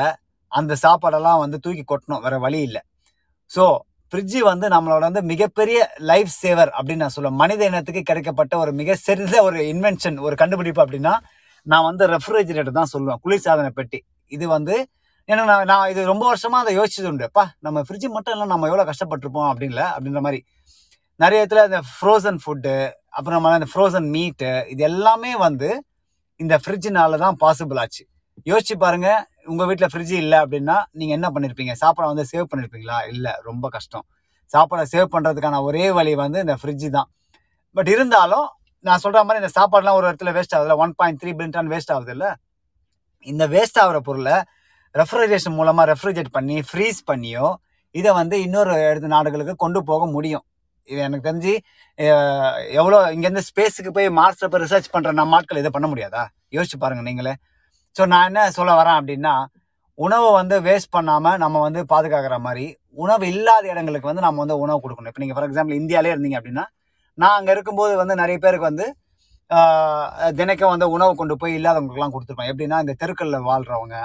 அந்த 0.52 0.72
சாப்பாடெல்லாம் 0.84 1.40
வந்து 1.44 1.58
தூக்கி 1.64 1.84
கொட்டணும் 1.84 2.22
வேற 2.26 2.36
வழி 2.44 2.60
இல்லை. 2.68 2.82
ஸோ 3.50 3.64
ஃப்ரிட்ஜு 4.12 4.40
வந்து 4.50 4.66
நம்மளோட 4.74 5.02
வந்து 5.08 5.22
மிகப்பெரிய 5.32 5.78
லைஃப் 6.10 6.32
சேவர் 6.42 6.70
அப்படின்னு 6.76 7.02
நான் 7.04 7.14
சொல்லுவேன். 7.16 7.38
மனித 7.42 7.62
இனத்துக்கு 7.70 8.02
கிடைக்கப்பட்ட 8.10 8.54
ஒரு 8.62 8.72
மிக 8.80 8.96
சிறந்த 9.06 9.36
ஒரு 9.46 9.58
இன்வென்ஷன் 9.72 10.18
ஒரு 10.26 10.34
கண்டுபிடிப்பு 10.42 10.82
அப்படின்னா 10.84 11.14
நான் 11.66 11.86
வந்து 11.90 12.04
ரெஃப்ரிஜிரேட்டர் 12.14 12.78
தான் 12.80 12.90
சொல்லுவேன் 12.94 13.20
குளிர்சாதன 13.24 13.70
பெட்டி. 13.78 13.98
இது 14.36 14.44
வந்து 14.56 14.74
ஏன்னா 15.28 15.42
நான் 15.50 15.66
நான் 15.70 15.90
இது 15.92 16.00
ரொம்ப 16.12 16.24
வருஷமாக 16.30 16.62
அதை 16.64 16.72
யோசிச்சது 16.78 17.08
உண்டுப்பா 17.10 17.44
நம்ம 17.66 17.82
ஃப்ரிட்ஜ் 17.86 18.06
மட்டும் 18.14 18.34
இல்லை 18.34 18.46
நம்ம 18.52 18.68
எவ்வளோ 18.70 18.84
கஷ்டப்பட்டிருப்போம் 18.90 19.48
அப்படின்ல 19.50 19.82
அப்படின்ற 19.94 20.20
மாதிரி. 20.26 20.40
நிறைய 21.20 21.42
இடத்துல 21.42 21.64
இந்த 21.68 21.80
ஃப்ரோசன் 21.92 22.38
ஃபுட்டு 22.44 22.74
அப்புறம் 23.18 23.46
இந்த 23.58 23.68
ஃப்ரோசன் 23.72 24.08
மீட்டு 24.16 24.50
இது 24.72 24.82
எல்லாமே 24.90 25.32
வந்து 25.46 25.68
இந்த 26.40 26.54
ஃப்ரிட்ஜினால 26.62 27.18
தான் 27.24 27.36
பாசிபிள் 27.42 27.80
ஆச்சு. 27.82 28.02
யோசிச்சு 28.50 28.74
பாருங்க 28.84 29.08
உங்கள் 29.52 29.68
வீட்டில் 29.68 29.90
ஃப்ரிட்ஜ் 29.92 30.14
இல்லை 30.22 30.38
அப்படின்னா 30.44 30.76
நீங்கள் 30.98 31.16
என்ன 31.18 31.28
பண்ணியிருப்பீங்க 31.34 31.72
சாப்பாடை 31.82 32.08
வந்து 32.12 32.24
சேவ் 32.32 32.48
பண்ணியிருப்பீங்களா 32.50 32.98
இல்லை 33.12 33.32
ரொம்ப 33.48 33.64
கஷ்டம். 33.76 34.04
சாப்பாடை 34.54 34.84
சேவ் 34.94 35.12
பண்ணுறதுக்கான 35.14 35.60
ஒரே 35.68 35.84
வழி 35.98 36.12
வந்து 36.22 36.38
இந்த 36.44 36.54
ஃப்ரிட்ஜு 36.60 36.88
தான். 36.96 37.08
பட் 37.76 37.90
இருந்தாலும் 37.94 38.46
நான் 38.86 39.02
சொல்ற 39.04 39.18
மாதிரி 39.26 39.40
இந்த 39.42 39.52
சாப்பாடுலாம் 39.58 39.96
ஒரு 39.98 40.06
இடத்துல 40.08 40.30
வேஸ்ட் 40.36 40.54
ஆகுதுல்ல? 40.56 40.76
One 40.84 40.94
point 41.00 41.18
three 41.22 41.30
billion 41.36 41.56
ton 41.56 41.70
waste 41.72 41.92
ஆகுது 41.96 42.12
இல்லை 42.16 42.30
இந்த 43.32 43.44
வேஸ்ட் 43.54 43.78
ஆகிற 43.82 43.98
பொருளை 44.08 44.36
ரெஃப்ரிஜரேஷன் 45.00 45.56
மூலமாக 45.58 45.84
ரெஃப்ரிஜரேட் 45.92 46.32
பண்ணி 46.36 46.56
ஃப்ரீஸ் 46.70 46.98
பண்ணியோ 47.10 47.46
இதை 47.94 48.10
வந்து 48.20 48.36
இன்னொரு 48.46 48.72
இடத்து 48.88 49.08
நாடுகளுக்கு 49.14 49.54
கொண்டு 49.64 49.80
போக 49.90 50.02
முடியும். 50.14 50.44
இது 50.90 51.00
எனக்கு 51.06 51.26
தெரிஞ்சு 51.28 51.52
எவ்வளோ 52.80 52.98
இங்கேருந்து 53.14 53.44
ஸ்பேஸுக்கு 53.48 53.90
போய் 53.96 54.08
மார்ஸில் 54.18 54.50
போய் 54.52 54.62
ரிசர்ச் 54.64 54.92
பண்ணுற 54.94 55.10
நம்ம 55.20 55.36
ஆட்கள் 55.38 55.60
இதை 55.62 55.70
பண்ண 55.76 55.88
முடியாதா? 55.92 56.22
யோசிச்சு 56.56 56.78
பாருங்கள் 56.84 57.08
நீங்களே. 57.08 57.34
ஸோ 57.96 58.02
நான் 58.12 58.28
என்ன 58.30 58.44
சொல்ல 58.58 58.72
வரேன் 58.80 58.98
அப்படின்னா 59.00 59.34
உணவை 59.98 60.28
வந்து 60.40 60.56
வேஸ்ட் 60.68 60.94
பண்ணாமல் 60.96 61.38
நம்ம 61.44 61.60
வந்து 61.66 61.80
பாதுகாக்கிற 61.92 62.36
மாதிரி 62.46 62.64
உணவு 63.04 63.24
இல்லாத 63.34 63.64
இடங்களுக்கு 63.72 64.10
வந்து 64.10 64.24
நம்ம 64.26 64.40
வந்து 64.44 64.56
உணவு 64.64 64.80
கொடுக்கணும். 64.84 65.10
இப்போ 65.12 65.22
நீங்கள் 65.24 65.38
ஃபார் 65.38 65.46
எக்ஸாம்பிள் 65.48 65.80
இந்தியாவிலே 65.82 66.14
இருந்தீங்க 66.14 66.38
அப்படின்னா 66.40 66.64
நான் 67.22 67.36
அங்கே 67.38 67.52
இருக்கும்போது 67.56 67.94
வந்து 68.02 68.14
நிறைய 68.22 68.38
பேருக்கு 68.44 68.70
வந்து 68.70 68.86
தினைக்கும் 70.38 70.72
வந்து 70.74 70.86
உணவு 70.96 71.12
கொண்டு 71.20 71.34
போய் 71.40 71.56
இல்லாதவங்களுக்குலாம் 71.58 72.14
கொடுத்துருப்பேன். 72.14 72.50
எப்படின்னா 72.52 72.76
இந்த 72.84 72.94
தெருக்களில் 73.02 73.46
வாழ்கிறவங்க 73.50 73.96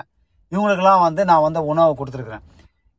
இவங்களுக்கெல்லாம் 0.53 1.03
வந்து 1.07 1.21
நான் 1.29 1.45
வந்து 1.47 1.61
உணவு 1.71 1.91
கொடுத்துருக்குறேன். 1.99 2.43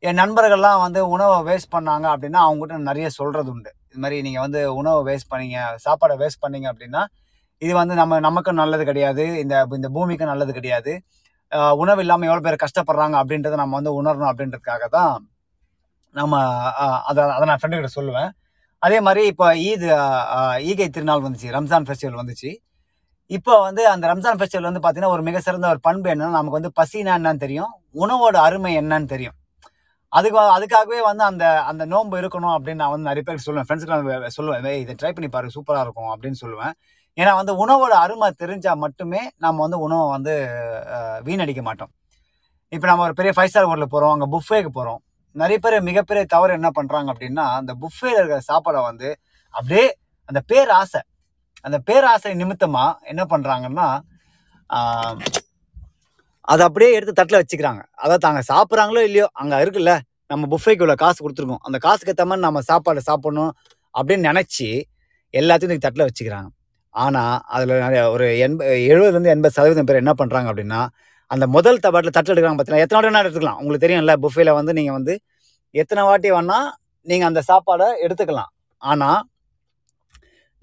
என் 0.03 0.19
நண்பர்கள்லாம் 0.23 0.81
வந்து 0.87 1.01
உணவை 1.15 1.37
வேஸ்ட் 1.49 1.73
பண்ணாங்க 1.77 2.07
அப்படின்னா 2.15 2.41
அவங்ககிட்ட 2.47 2.89
நிறைய 2.91 3.07
சொல்கிறது 3.19 3.51
உண்டு. 3.55 3.71
இது 3.91 4.01
மாதிரி 4.03 4.17
நீங்கள் 4.27 4.45
வந்து 4.47 4.61
உணவை 4.81 5.01
வேஸ்ட் 5.09 5.31
பண்ணீங்க 5.33 5.59
சாப்பாடை 5.85 6.15
வேஸ்ட் 6.23 6.43
பண்ணீங்க 6.45 6.67
அப்படின்னா 6.73 7.03
இது 7.63 7.73
வந்து 7.81 7.95
நம்ம 8.01 8.19
நமக்கும் 8.27 8.61
நல்லது 8.63 8.85
கிடையாது. 8.91 9.25
இந்த 9.43 9.55
இந்த 9.79 9.89
பூமிக்கும் 9.97 10.31
நல்லது 10.33 10.53
கிடையாது. 10.59 10.93
உணவு 11.83 12.01
இல்லாமல் 12.05 12.29
எவ்வளோ 12.29 12.43
பேர் 12.47 12.63
கஷ்டப்படுறாங்க 12.65 13.17
அப்படின்றத 13.23 13.57
நம்ம 13.63 13.77
வந்து 13.81 13.93
உணரணும் 14.01 14.31
அப்படின்றதுக்காக 14.33 14.87
தான் 14.97 15.15
நம்ம 16.15 16.35
அதை 17.11 17.23
அதை 17.37 17.45
நான் 17.51 17.61
ஃப்ரெண்டுக்கிட்ட 17.61 17.93
சொல்லுவேன். 17.99 18.31
அதே 18.87 18.99
மாதிரி 19.07 19.23
இப்போ 19.33 19.47
ஈத் 19.69 19.87
ஈகை 20.71 20.87
திருநாள் 20.97 21.25
வந்துச்சு 21.27 21.49
ரம்ஜான் 21.57 21.87
ஃபெஸ்டிவல் 21.89 22.19
வந்துச்சு. 22.21 22.51
இப்போ 23.37 23.55
வந்து 23.67 23.83
அந்த 23.93 24.05
ரம்ஜான் 24.11 24.39
ஃபெஸ்டிவல் 24.41 24.69
வந்து 24.69 24.81
பார்த்தீங்கன்னா 24.83 25.15
ஒரு 25.17 25.23
மிக 25.29 25.41
சிறந்த 25.47 25.67
ஒரு 25.75 25.81
பண்பு 25.89 26.09
என்னன்னா 26.13 26.37
நமக்கு 26.39 26.59
வந்து 26.59 26.73
பசினா 26.81 27.15
என்னன்னு 27.19 27.43
தெரியும் 27.45 27.73
உணவோட 28.03 28.37
அருமை 28.49 28.73
என்னன்னு 28.81 29.09
தெரியும். 29.15 29.37
அதுக்கு 30.19 30.39
அதுக்காகவே 30.57 31.01
வந்து 31.09 31.25
அந்த 31.31 31.45
அந்த 31.71 31.83
நோன்பு 31.95 32.17
இருக்கணும் 32.23 32.55
அப்படின்னு 32.57 32.83
நான் 32.83 32.93
வந்து 32.95 33.09
நிறைய 33.11 33.23
பேருக்கு 33.27 33.47
சொல்லுவேன். 33.49 33.67
ஃப்ரெண்ட்ஸுக்கு 33.69 34.37
சொல்லுவேன் 34.39 34.79
இதை 34.85 34.95
ட்ரை 35.01 35.13
பண்ணி 35.17 35.29
பாரு 35.35 35.55
சூப்பராக 35.57 35.85
இருக்கும் 35.87 36.11
அப்படின்னு 36.15 36.39
சொல்லுவேன். 36.45 36.73
ஏன்னா 37.19 37.33
வந்து 37.41 37.53
உணவோட 37.65 37.93
அருமை 38.05 38.29
தெரிஞ்சால் 38.43 38.81
மட்டுமே 38.85 39.21
நம்ம 39.45 39.61
வந்து 39.67 39.79
உணவை 39.87 40.07
வந்து 40.17 40.35
வீணடிக்க 41.29 41.63
மாட்டோம். 41.69 41.93
இப்போ 42.77 42.87
நம்ம 42.91 43.05
ஒரு 43.09 43.15
பெரிய 43.19 43.33
ஃபைவ் 43.37 43.51
ஸ்டார் 43.53 43.69
ஹோட்டலில் 43.69 43.93
போகிறோம் 43.95 44.15
அங்கே 44.15 44.29
புஃபேக்கு 44.35 44.71
போகிறோம் 44.79 45.01
நிறைய 45.37 45.59
பேர் 45.65 45.87
மிகப்பெரிய 45.89 46.25
தவறு 46.35 46.53
என்ன 46.59 46.69
பண்ணுறாங்க 46.79 47.09
அப்படின்னா 47.15 47.47
அந்த 47.61 47.73
புஃபேல 47.83 48.19
இருக்கிற 48.21 48.41
சாப்பாடை 48.51 48.81
வந்து 48.91 49.09
அப்படியே 49.55 49.87
அந்த 50.29 50.41
பேர் 50.51 50.73
ஆசை 50.81 51.01
அந்த 51.67 51.79
பேராசை 51.89 52.33
நிமித்தமாக 52.41 52.99
என்ன 53.13 53.23
பண்ணுறாங்கன்னா 53.33 53.89
அதை 56.53 56.63
அப்படியே 56.67 56.91
எடுத்து 56.97 57.15
தட்டில் 57.17 57.41
வச்சுக்கிறாங்க. 57.41 57.81
அதாவது 58.03 58.23
தாங்க 58.27 58.43
சாப்பிட்றாங்களோ 58.53 59.01
இல்லையோ 59.09 59.27
அங்கே 59.41 59.57
இருக்குல்ல 59.65 59.95
நம்ம 60.33 60.47
புஃபேக்கு 60.53 60.83
இவ்வளோ 60.83 60.97
காசு 61.03 61.19
கொடுத்துருக்கோம். 61.25 61.63
அந்த 61.67 61.77
காசுக்கு 61.87 62.13
ஏற்ற 62.13 62.25
மாதிரி 62.31 62.45
நம்ம 62.47 62.61
சாப்பாடு 62.71 63.01
சாப்பிடணும் 63.09 63.53
அப்படின்னு 63.95 64.29
நினச்சி 64.31 64.69
எல்லாத்தையும் 65.35 65.71
தூக்கி 65.73 65.85
தட்டில் 65.87 66.07
வச்சுக்கிறாங்க. 66.09 66.49
ஆனால் 66.95 67.35
அதில் 67.55 67.83
நிறைய 67.85 68.03
ஒரு 68.15 68.27
எண்ப 68.47 68.61
எழுபதுலேருந்து 68.91 69.33
எண்பது 69.35 69.57
சதவீதம் 69.57 69.89
பேர் 69.89 70.03
என்ன 70.03 70.15
பண்ணுறாங்க 70.21 70.49
அப்படின்னா 70.53 70.81
அந்த 71.35 71.45
முதல் 71.57 71.83
தபாட்டில் 71.85 72.15
தட்டு 72.17 72.31
எடுக்கிறாங்க 72.33 72.59
பார்த்தீங்கன்னா 72.59 72.85
எத்தனை 72.87 72.99
வாட்டி 72.99 73.11
வேணா 73.11 73.23
எடுத்துக்கலாம். 73.25 73.59
உங்களுக்கு 73.63 73.85
தெரியும்ல 73.87 74.15
புஃபேல 74.25 74.53
வந்து 74.59 74.73
நீங்கள் 74.79 74.97
வந்து 74.99 75.15
எத்தனை 75.83 76.03
வாட்டி 76.09 76.29
வேணால் 76.37 76.69
நீங்கள் 77.11 77.29
அந்த 77.31 77.41
சாப்பாடை 77.51 77.89
எடுத்துக்கலாம். 78.05 78.51
ஆனால் 78.83 79.21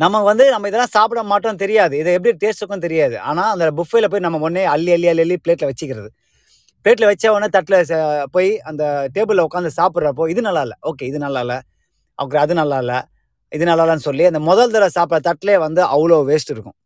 நம்ம 0.03 0.22
வந்து 0.29 0.45
நம்ம 0.53 0.67
இதெல்லாம் 0.69 0.93
சாப்பிட 0.95 1.19
மாட்டோம் 1.31 1.60
தெரியாது. 1.63 1.93
இதை 2.01 2.13
எப்படி 2.17 2.31
டேஸ்ட்டுக்கும் 2.43 2.86
தெரியாது. 2.86 3.15
ஆனால் 3.29 3.50
அந்த 3.53 3.65
புஃபேல 3.79 4.07
போய் 4.13 4.24
நம்ம 4.25 4.39
ஒன்றே 4.48 4.63
அள்ளி 4.74 4.91
அள்ளி 4.95 5.07
அள்ளி 5.12 5.24
அள்ளி 5.25 5.38
பிளேட்டில் 5.43 5.69
வச்சுக்கிறது. 5.72 6.10
பிளேட்டில் 6.86 7.10
வச்ச 7.12 7.25
உடனே 7.36 7.48
தட்டில் 7.55 7.77
போய் 8.36 8.50
அந்த 8.69 8.84
டேபிளில் 9.15 9.45
உட்காந்து 9.48 9.72
சாப்பிட்றப்போ 9.79 10.25
இது 10.34 10.41
நல்லா 10.48 10.63
இல்லை. 10.67 10.77
ஓகே 10.89 11.05
இது 11.12 11.19
நல்லா 11.25 11.41
இல்லை. 11.45 11.60
அப்புறம் 12.19 12.43
அது 12.45 12.53
நல்லா 12.62 12.79
இல்லை. 12.84 13.00
இது 13.51 13.63
நல்லா 13.69 13.84
இல்லைன்னு 13.86 14.07
சொல்லி 14.10 14.24
அந்த 14.31 14.41
முதல் 14.50 14.74
தடவை 14.75 14.91
சாப்பிட்ற 14.98 15.19
தட்டிலே 15.29 15.55
வந்து 15.65 15.81
அவ்வளோ 15.95 16.17
வேஸ்ட் 16.31 16.51
இருக்கும். 16.55 16.77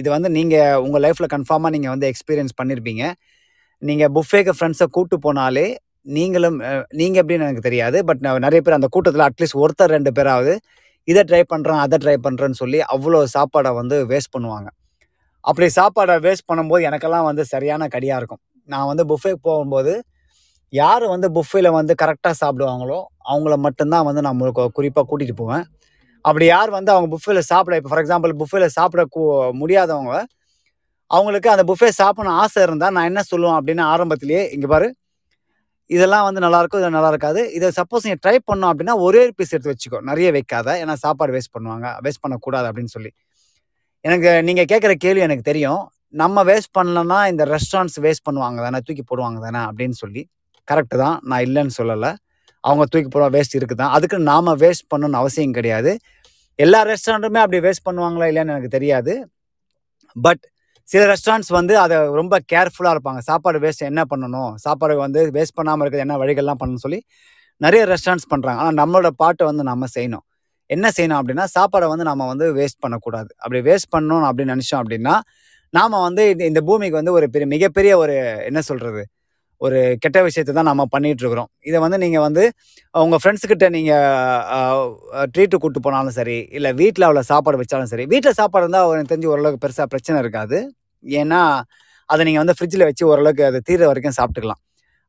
இது 0.00 0.08
வந்து 0.14 0.28
நீங்கள் 0.36 0.80
உங்கள் 0.84 1.02
லைஃப்பில் 1.04 1.32
கன்ஃபார்மாக 1.34 1.72
நீங்கள் 1.76 1.92
வந்து 1.94 2.08
எக்ஸ்பீரியன்ஸ் 2.12 2.54
பண்ணியிருப்பீங்க 2.60 3.04
நீங்கள் 3.82 4.12
புஃபேக்கு 4.16 4.52
ஃப்ரெண்ட்ஸை 4.58 4.86
கூட்டு 4.96 5.16
போனாலே 5.26 5.66
நீங்களும் 6.16 6.58
நீங்கள் 7.00 7.20
எப்படின்னு 7.22 7.46
எனக்கு 7.46 7.66
தெரியாது. 7.68 7.98
பட் 8.08 8.22
நிறைய 8.46 8.60
பேர் 8.66 8.78
அந்த 8.78 8.88
கூட்டத்தில் 8.94 9.26
அட்லீஸ்ட் 9.28 9.58
ஒருத்தர் 9.64 9.94
ரெண்டு 9.96 10.10
பேராவது 10.18 10.52
இதை 11.10 11.22
ட்ரை 11.30 11.42
பண்ணுறேன் 11.52 11.80
அதை 11.84 11.96
ட்ரை 12.04 12.16
பண்ணுறேன்னு 12.26 12.58
சொல்லி 12.62 12.78
அவ்வளோ 12.94 13.20
சாப்பாடை 13.34 13.70
வந்து 13.80 13.96
வேஸ்ட் 14.12 14.32
பண்ணுவாங்க. 14.36 14.68
அப்படி 15.44 15.66
சாப்பாடை 15.78 16.14
வேஸ்ட் 16.26 16.48
பண்ணும்போது 16.50 16.82
எனக்கெல்லாம் 16.88 17.28
வந்து 17.28 17.44
சரியான 17.52 17.88
கடியாக 17.94 18.20
இருக்கும். 18.20 18.42
நான் 18.72 18.88
வந்து 18.90 19.04
புஃபே 19.12 19.32
போகும்போது 19.46 19.92
யார் 20.72 21.04
வந்து 21.14 21.28
புஃபேல 21.36 21.70
வந்து 21.78 21.94
கரெக்டாக 22.02 22.34
சாப்பிடுவாங்களோ 22.42 22.98
அவங்கள 23.30 23.54
மட்டும்தான் 23.66 24.06
வந்து 24.08 24.22
நான் 24.26 24.38
குறிப்பாக 24.78 25.04
கூட்டிகிட்டு 25.10 25.36
போவேன். 25.42 25.64
அப்படி 26.24 26.46
யார் 26.54 26.70
வந்து 26.78 26.90
அவங்க 26.94 27.08
புஃபேல 27.14 27.40
சாப்பிட 27.52 27.76
இப்போ 27.80 27.90
ஃபார் 27.92 28.02
எக்ஸாம்பிள் 28.02 28.32
புஃபேல 28.42 28.66
சாப்பிட 28.78 29.04
முடியாதவங்க 29.60 30.14
அவங்களுக்கு 31.10 31.48
அந்த 31.54 31.64
புஃபே 31.70 31.88
சாப்பிடணும் 32.00 32.38
ஆசை 32.42 32.60
இருந்தால் 32.66 32.94
நான் 32.96 33.08
என்ன 33.10 33.22
சொல்லுவேன் 33.30 33.56
அப்படின்னு 33.58 33.84
ஆரம்பத்திலேயே 33.94 34.42
இங்கே 34.56 34.68
பாரு 34.74 34.88
இதெல்லாம் 35.94 36.26
வந்து 36.26 36.40
நல்லாயிருக்கும் 36.44 36.80
இது 36.82 36.90
நல்லா 36.96 37.10
இருக்காது. 37.12 37.40
இதை 37.56 37.68
சப்போஸ் 37.78 38.04
நீங்கள் 38.06 38.22
ட்ரை 38.24 38.36
பண்ணோம் 38.48 38.70
அப்படின்னா 38.72 38.94
ஒரே 39.06 39.22
பீஸ் 39.38 39.52
எடுத்து 39.54 39.72
வச்சுக்கோ. 39.72 39.98
நிறைய 40.10 40.28
வைக்காத 40.36 40.76
ஏன்னா 40.82 40.94
சாப்பாடு 41.04 41.32
வேஸ்ட் 41.36 41.54
பண்ணுவாங்க 41.56 41.86
வேஸ்ட் 42.04 42.22
பண்ணக்கூடாது 42.24 42.66
அப்படின்னு 42.70 42.92
சொல்லி. 42.96 43.10
எனக்கு 44.04 44.30
நீங்கள் 44.48 44.68
கேட்குற 44.72 44.92
கேள்வி 45.04 45.22
எனக்கு 45.26 45.44
தெரியும். 45.50 45.82
நம்ம 46.22 46.44
வேஸ்ட் 46.50 46.72
பண்ணலன்னா 46.78 47.18
இந்த 47.32 47.42
ரெஸ்டாரண்ட்ஸ் 47.54 47.98
வேஸ்ட் 48.06 48.26
பண்ணுவாங்க 48.28 48.60
தானே 48.66 48.80
தூக்கி 48.86 49.04
போடுவாங்க 49.10 49.40
தானே 49.46 49.60
அப்படின்னு 49.68 49.98
சொல்லி. 50.02 50.22
கரெக்டு 50.68 50.96
தான் 51.04 51.16
நான் 51.30 51.44
இல்லைன்னு 51.46 51.74
சொல்லலை. 51.80 52.10
அவங்க 52.68 52.84
தூக்கி 52.92 53.10
போட 53.14 53.26
வேஸ்ட் 53.36 53.56
இருக்குது 53.58 53.80
தான் 53.82 53.94
அதுக்கு 53.96 54.18
நாம் 54.30 54.50
வேஸ்ட் 54.64 54.86
பண்ணணும்னு 54.92 55.20
அவசியம் 55.22 55.56
கிடையாது. 55.58 55.92
எல்லா 56.58 56.80
ரெஸ்டாரண்ட்டுமே 56.92 57.40
அப்படி 57.44 57.60
வேஸ்ட் 57.66 57.86
பண்ணுவாங்களா 57.88 58.26
இல்லையான்னு 58.30 58.54
எனக்கு 58.54 58.76
தெரியாது. 58.76 59.12
பட் 60.16 60.42
சில 60.88 61.02
ரெஸ்டாரண்ட்ஸ் 61.12 61.52
வந்து 61.58 61.74
அதை 61.82 61.96
ரொம்ப 62.20 62.34
கேர்ஃபுல்லாக 62.52 62.94
இருப்பாங்க. 62.96 63.20
சாப்பாடு 63.28 63.58
வேஸ்ட் 63.64 63.84
என்ன 63.90 64.02
பண்ணணும்? 64.12 64.52
சாப்பாடு 64.64 64.94
வந்து 65.04 65.20
வேஸ்ட் 65.36 65.56
பண்ணாமல் 65.58 65.84
இருக்கிறது 65.84 66.06
என்ன 66.06 66.16
வழிகள்லாம் 66.22 66.60
பண்ணணும்னு 66.60 66.84
சொல்லி 66.86 67.00
நிறைய 67.64 67.82
ரெஸ்டாரண்ட்ஸ் 67.92 68.28
பண்ணுறாங்க 68.32 68.60
ஆனால் 68.62 68.78
நம்மளோட 68.80 69.08
பாட்டை 69.22 69.44
வந்து 69.50 69.64
நம்ம 69.70 69.86
செய்யணும். 69.96 70.24
என்ன 70.70 70.86
செய்யணும் 70.96 71.18
அப்படின்னா 71.20 71.44
சாப்பாடை 71.56 71.86
வந்து 71.92 72.04
நம்ம 72.10 72.26
வந்து 72.32 72.46
வேஸ்ட் 72.58 72.80
பண்ணக்கூடாது. 72.84 73.30
அப்படி 73.42 73.60
வேஸ்ட் 73.68 73.90
பண்ணணும் 73.94 74.26
அப்படின்னு 74.28 74.54
நினச்சோம் 74.56 74.80
அப்படின்னா 74.82 75.14
நாம் 75.74 75.96
வந்து 76.06 76.22
இந்த 76.50 76.60
பூமிக்கு 76.68 77.00
வந்து 77.00 77.14
ஒரு 77.18 77.26
பெரிய 77.34 77.48
மிகப்பெரிய 77.54 77.92
ஒரு 78.02 78.14
என்ன 78.48 78.60
சொல்கிறது 78.68 79.02
ஒரு 79.66 79.78
கெட்ட 80.02 80.18
விஷயத்தை 80.26 80.52
தான் 80.58 80.68
நம்ம 80.70 80.82
பண்ணிகிட்ருக்குறோம் 80.94 81.48
இதை 81.68 81.78
வந்து 81.84 81.98
நீங்கள் 82.04 82.24
வந்து 82.26 82.44
உங்கள் 82.94 83.20
ஃப்ரெண்ட்ஸுக்கிட்ட 83.22 83.66
நீங்கள் 83.76 85.28
ட்ரீட்டு 85.34 85.56
கூப்பிட்டு 85.56 85.84
போனாலும் 85.86 86.16
சரி 86.18 86.38
இல்லை 86.58 86.70
வீட்டில் 86.80 87.06
அவ்வளோ 87.08 87.22
சாப்பாடு 87.32 87.60
வச்சாலும் 87.62 87.90
சரி 87.92 88.06
வீட்டில் 88.12 88.38
சாப்பாடு 88.40 88.64
இருந்தால் 88.66 88.94
எனக்கு 88.96 89.12
தெரிஞ்சு 89.12 89.30
ஓரளவுக்கு 89.34 89.62
பெருசாக 89.64 89.88
பிரச்சனை 89.94 90.18
இருக்காது. 90.24 90.58
ஏன்னா 91.04 91.40
அதை 92.10 92.22
நீங்கள் 92.28 92.42
வந்து 92.44 92.56
ஃப்ரிட்ஜில் 92.58 92.86
வச்சு 92.88 93.04
ஓரளவுக்கு 93.12 93.44
அது 93.50 93.58
தீர 93.68 93.86
வரைக்கும் 93.90 94.16
சாப்பிட்டுக்கலாம். 94.18 94.60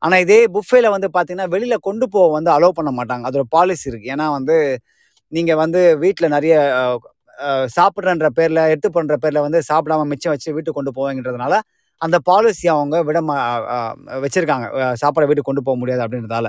ஆனால் 0.02 0.22
இதே 0.26 0.40
புஃபேல 0.56 0.88
வந்து 0.96 1.08
பார்த்தீங்கன்னா 1.16 1.50
வெளியில் 1.56 1.86
கொண்டு 1.88 2.06
போக 2.16 2.26
வந்து 2.38 2.50
அலோவ் 2.58 2.78
பண்ண 2.80 2.92
மாட்டாங்க. 3.00 3.24
அதோட 3.30 3.46
பாலிசி 3.56 3.86
இருக்குது 3.92 4.12
ஏன்னா 4.16 4.26
வந்து 4.38 4.58
நீங்கள் 5.32 5.60
வந்து 5.64 5.82
வீட்டில் 6.04 6.34
நிறைய 6.36 6.56
சாப்பிட்றன்ற 7.78 8.28
பேரில் 8.38 8.62
எடுத்து 8.74 8.90
பண்ணுற 8.98 9.16
பேரில் 9.24 9.46
வந்து 9.46 9.60
சாப்பிடாம 9.70 10.06
மிச்சம் 10.12 10.34
வச்சு 10.34 10.50
வீட்டுக்கு 10.56 10.80
கொண்டு 10.80 10.94
போவீங்கன்றதுனால 10.98 11.56
அந்த 12.06 12.18
பாலிசி 12.30 12.68
அவங்க 12.76 12.96
விட 13.08 13.20
வச்சுருக்காங்க. 13.22 14.20
வச்சிருக்காங்க 14.24 14.68
சாப்பாடை 15.02 15.28
வீட்டுக்கு 15.30 15.50
கொண்டு 15.50 15.66
போக 15.68 15.78
முடியாது 15.82 16.04
அப்படின்றதால. 16.06 16.48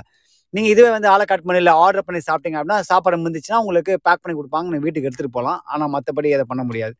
நீங்கள் 0.53 0.71
இதுவே 0.73 0.89
வந்து 0.95 1.09
ஆளை 1.13 1.23
கட் 1.31 1.45
பண்ணி 1.45 1.61
இல்லை 1.63 1.73
ஆர்டர் 1.83 2.05
பண்ணி 2.07 2.21
சாப்பிட்டீங்க 2.27 2.57
அப்படின்னா 2.59 2.79
சாப்பாடு 2.89 3.17
முந்துச்சுன்னா 3.23 3.59
உங்களுக்கு 3.63 3.93
பேக் 4.07 4.21
பண்ணி 4.23 4.35
கொடுப்பாங்க. 4.39 4.67
நீங்கள் 4.73 4.87
வீட்டுக்கு 4.87 5.09
எடுத்துகிட்டு 5.09 5.37
போகலாம். 5.37 5.59
ஆனால் 5.73 5.91
மற்றபடி 5.95 6.29
அதை 6.37 6.45
பண்ண 6.51 6.63
முடியாது. 6.69 6.95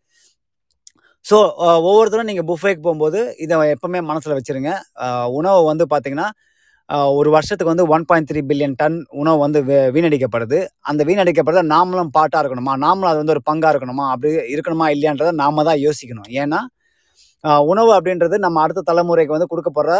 ஸோ 1.26 1.38
ஒவ்வொருத்தரும் 1.88 2.30
நீங்கள் 2.30 2.48
புஃபேக்கு 2.50 2.82
போகும்போது 2.88 3.20
இதை 3.44 3.56
எப்பவுமே 3.76 4.00
மனசில் 4.10 4.38
வச்சுருங்க. 4.38 4.72
உணவு 5.40 5.62
வந்து 5.72 5.86
பார்த்திங்கன்னா 5.94 6.28
ஒரு 7.20 7.30
வருஷத்துக்கு 7.36 7.72
வந்து 7.74 7.86
one 7.96 8.04
point 8.10 8.28
three 8.30 8.42
billion 8.50 8.76
ton 8.82 8.98
உணவு 9.22 9.38
வந்து 9.44 9.60
வீணடிக்கப்படுது. 9.96 10.58
அந்த 10.90 11.02
வீணடிக்கப்படுறத 11.10 11.64
நாமளும் 11.76 12.12
பாட்டாக 12.18 12.42
இருக்கணுமா? 12.44 12.74
நாமளும் 12.84 13.12
அது 13.12 13.22
வந்து 13.22 13.34
ஒரு 13.36 13.44
பங்காக 13.50 13.72
இருக்கணுமா? 13.74 14.06
அப்படி 14.14 14.32
இருக்கணுமா? 14.56 14.88
இல்லையான்றதை 14.96 15.34
நாம 15.44 15.64
தான் 15.70 15.80
யோசிக்கணும். 15.86 16.30
ஏன்னா 16.44 16.60
உணவு 17.70 17.92
அப்படின்றது 17.98 18.36
நம்ம 18.38 18.62
அடுத்த 18.62 18.86
தலைமுறைக்கு 18.92 19.36
வந்து 19.36 19.50
கொடுக்க 19.50 19.70
போகிற 19.72 19.92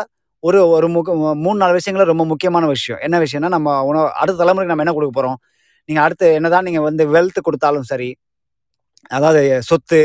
ஒரு 0.44 0.60
ஒரு 0.70 0.88
முக 0.88 1.14
மூணு 1.36 1.58
நாலு 1.58 1.74
விஷயங்கள 1.80 2.04
ரொம்ப 2.04 2.24
முக்கியமான 2.26 2.66
விஷயம். 2.66 3.00
என்ன 3.02 3.18
விஷயம்னா 3.20 3.50
நம்ம 3.50 3.70
உணவு 3.84 4.08
அடுத்த 4.14 4.38
தலைமுறைக்கு 4.44 4.74
நம்ம 4.74 4.84
என்ன 4.84 4.94
கொடுக்க 4.94 5.14
போகிறோம் 5.14 5.38
நீங்கள் 5.90 6.04
அடுத்து 6.04 6.28
என்னதான் 6.34 6.64
நீங்கள் 6.64 6.82
வந்து 6.82 7.04
வெல்த் 7.12 7.40
கொடுத்தாலும் 7.42 7.84
சரி 7.84 8.10
அதாவது 9.12 9.42
சொத்து 9.62 10.02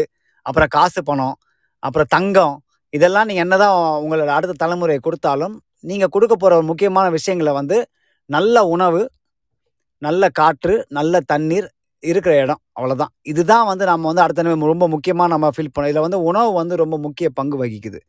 அப்புறம் 0.47 0.69
காசு 0.69 1.01
பணம் 1.03 1.37
அப்புறம் 1.83 2.11
தங்கம் 2.11 2.55
இதெல்லாம் 2.93 3.27
நீங்கள் 3.27 3.45
என்னதான் 3.45 3.75
உங்களோட 4.05 4.31
அடுத்த 4.31 4.55
தலைமுறை 4.55 4.99
கொடுத்தாலும் 4.99 5.55
நீங்கள் 5.81 6.09
கொடுக்க 6.09 6.35
போகிற 6.37 6.63
முக்கியமான 6.63 7.07
விஷயங்களை 7.09 7.53
வந்து 7.53 7.79
நல்ல 8.31 8.65
உணவு 8.67 9.03
நல்ல 10.03 10.23
காற்று 10.33 10.75
நல்ல 10.89 11.21
தண்ணீர் 11.27 11.69
இருக்கிற 12.03 12.33
இடம் 12.43 12.61
அவ்வளோதான் 12.77 13.13
இதுதான் 13.31 13.67
வந்து 13.71 13.85
நம்ம 13.91 14.07
வந்து 14.11 14.25
அடுத்த 14.25 14.43
ரொம்ப 14.73 14.87
முக்கியமாக 14.95 15.29
நம்ம 15.35 15.51
ஃபீல் 15.57 15.73
பண்ணோம் 15.75 15.91
இதில் 15.93 16.07
வந்து 16.07 16.21
உணவு 16.31 16.51
வந்து 16.61 16.75
ரொம்ப 16.83 16.99
முக்கிய 17.07 17.29
பங்கு 17.39 17.57
வகிக்குது. 17.63 18.01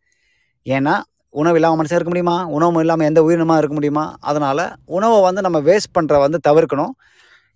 ஏன்னா 0.65 0.93
உணவு 1.41 1.57
இல்லாமல் 1.57 1.79
மனுஷன் 1.79 1.97
இருக்க 1.97 2.11
முடியுமா? 2.13 2.37
உணவு 2.55 2.81
இல்லாமல் 2.83 3.07
எந்த 3.09 3.19
உயிரினமாக 3.27 3.59
இருக்க 3.61 3.75
முடியுமா? 3.77 4.05
அதனால் 4.29 4.63
உணவை 4.97 5.19
வந்து 5.27 5.41
நம்ம 5.45 5.59
வேஸ்ட் 5.67 5.93
பண்ணுற 5.97 6.15
வந்து 6.25 6.39
தவிர்க்கணும். 6.47 6.93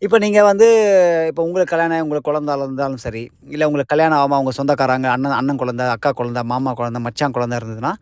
இப்போ 0.01 0.17
நீங்கள் 0.23 0.47
வந்து 0.49 0.67
இப்போ 1.29 1.41
உங்களுக்கு 1.47 1.73
கல்யாணம் 1.73 2.01
உங்களுக்கு 2.05 2.29
குழந்தை 2.29 2.53
இருந்தாலும் 2.57 3.01
சரி 3.05 3.23
இல்லை 3.53 3.65
உங்களுக்கு 3.69 3.91
கல்யாணம் 3.93 4.17
ஆகாமல் 4.17 4.37
அவங்க 4.37 4.51
சொந்தக்காரங்க 4.59 5.07
அண்ணன் 5.15 5.35
அண்ணன் 5.39 5.59
குழந்தை 5.61 5.85
அக்கா 5.95 6.09
குழந்த 6.19 6.43
மாமா 6.51 6.71
குழந்த 6.79 6.99
மச்சான் 7.05 7.35
குழந்தை 7.37 7.57
இருந்ததுன்னா 7.59 7.93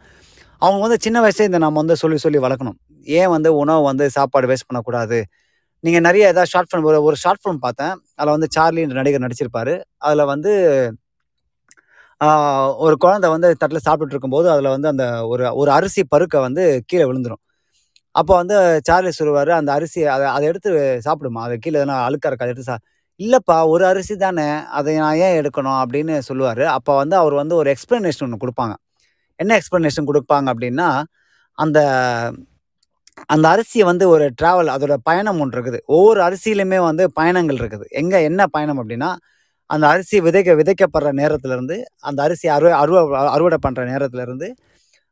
அவங்க 0.61 0.81
வந்து 0.85 0.97
சின்ன 1.05 1.17
வயசுல 1.25 1.47
இந்த 1.49 1.59
நம்ம 1.65 1.79
வந்து 1.83 1.95
சொல்லி 2.03 2.17
சொல்லி 2.25 2.39
வளர்க்கணும். 2.45 2.77
ஏன் 3.07 3.31
வந்து 3.35 3.49
உணவு 3.61 3.81
வந்து 3.89 4.05
சாப்பாடு 4.17 4.49
வேஸ்ட் 4.51 4.67
பண்ணக்கூடாது? 4.69 5.19
நீங்கள் 5.83 6.05
நிறைய 6.07 6.31
ஏதாவது 6.33 6.51
ஷார்ட் 6.53 6.69
ஃபிலிம் 6.71 6.87
ஒரு 6.89 6.99
ஒரு 7.07 7.17
ஷார்ட் 7.23 7.41
ஃபிலிம் 7.43 7.61
பார்த்தேன். 7.65 7.95
அதில் 8.19 8.35
வந்து 8.35 8.49
சார்லின்ற 8.55 8.95
நடிகர் 8.99 9.25
நடிச்சிருப்பாரு. 9.25 9.73
அதில் 10.07 10.29
வந்து 10.33 10.51
ஒரு 12.85 12.95
குழந்தை 13.03 13.27
வந்து 13.33 13.47
தட்டில் 13.61 13.85
சாப்பிட்டுட்டு 13.85 14.15
இருக்கும்போது 14.15 14.47
அதில் 14.53 14.73
வந்து 14.75 14.89
அந்த 14.93 15.05
ஒரு 15.31 15.43
ஒரு 15.61 15.69
அரிசி 15.77 16.01
பருக்கை 16.13 16.39
வந்து 16.47 16.63
கீழே 16.91 17.05
விழுந்துடும் 17.09 17.41
அப்போ 18.15 18.33
வந்து 18.41 18.55
சார்லி 18.87 19.11
சொல்லுவார் 19.19 19.51
அந்த 19.59 19.69
அரிசி 19.77 20.01
அதை 20.15 20.25
அதை 20.35 20.45
எடுத்து 20.51 20.69
சாப்பிடுமா? 21.07 21.41
அது 21.47 21.55
கீழே 21.63 21.77
எதனா 21.81 21.95
அழுக்காக 22.07 22.29
இருக்கு? 22.31 22.45
அதை 22.45 22.53
எடுத்து 22.53 22.69
சா 22.71 22.77
இல்லைப்பா 23.19 23.55
ஒரு 23.73 23.83
அரிசி 23.91 24.15
தானே 24.25 24.47
அதை 24.77 24.93
நான் 25.03 25.19
ஏன் 25.25 25.37
எடுக்கணும் 25.41 25.79
அப்படின்னு 25.83 26.15
சொல்லுவார். 26.29 26.63
அப்போ 26.77 26.93
வந்து 27.01 27.15
அவர் 27.21 27.35
வந்து 27.41 27.55
ஒரு 27.61 27.69
எக்ஸ்ப்ளனேஷன் 27.75 28.25
ஒன்று 28.27 28.41
கொடுப்பாங்க. 28.43 28.73
என்ன 29.39 29.51
எக்ஸ்ப்ளனேஷன் 29.59 30.09
கொடுப்பாங்க 30.11 30.47
அப்படின்னா 30.53 30.89
அந்த 31.57 31.79
அந்த 33.33 33.45
அரிசியை 33.53 33.85
வந்து 33.91 34.05
ஒரு 34.13 34.25
ட்ராவல் 34.39 34.71
அதோட 34.75 34.95
பயணம் 35.09 35.39
ஒன்று 35.43 35.55
இருக்குது. 35.57 35.79
ஒவ்வொரு 35.95 36.19
அரிசியிலுமே 36.27 36.79
வந்து 36.89 37.03
பயணங்கள் 37.19 37.59
இருக்குது. 37.61 37.85
எங்கே 38.01 38.19
என்ன 38.29 38.41
பயணம் 38.55 38.79
அப்படின்னா 38.81 39.09
அந்த 39.69 39.85
அரிசி 39.93 40.17
விதைக்க 40.27 40.51
விதைக்கப்படுற 40.59 41.09
நேரத்துலேருந்து 41.21 41.75
அந்த 42.09 42.19
அரிசி 42.27 42.47
அறுவ 42.55 42.71
அறுவை 42.83 43.01
அறுவடை 43.35 43.57
பண்ணுற 43.65 43.83
நேரத்துலேருந்து 43.93 44.47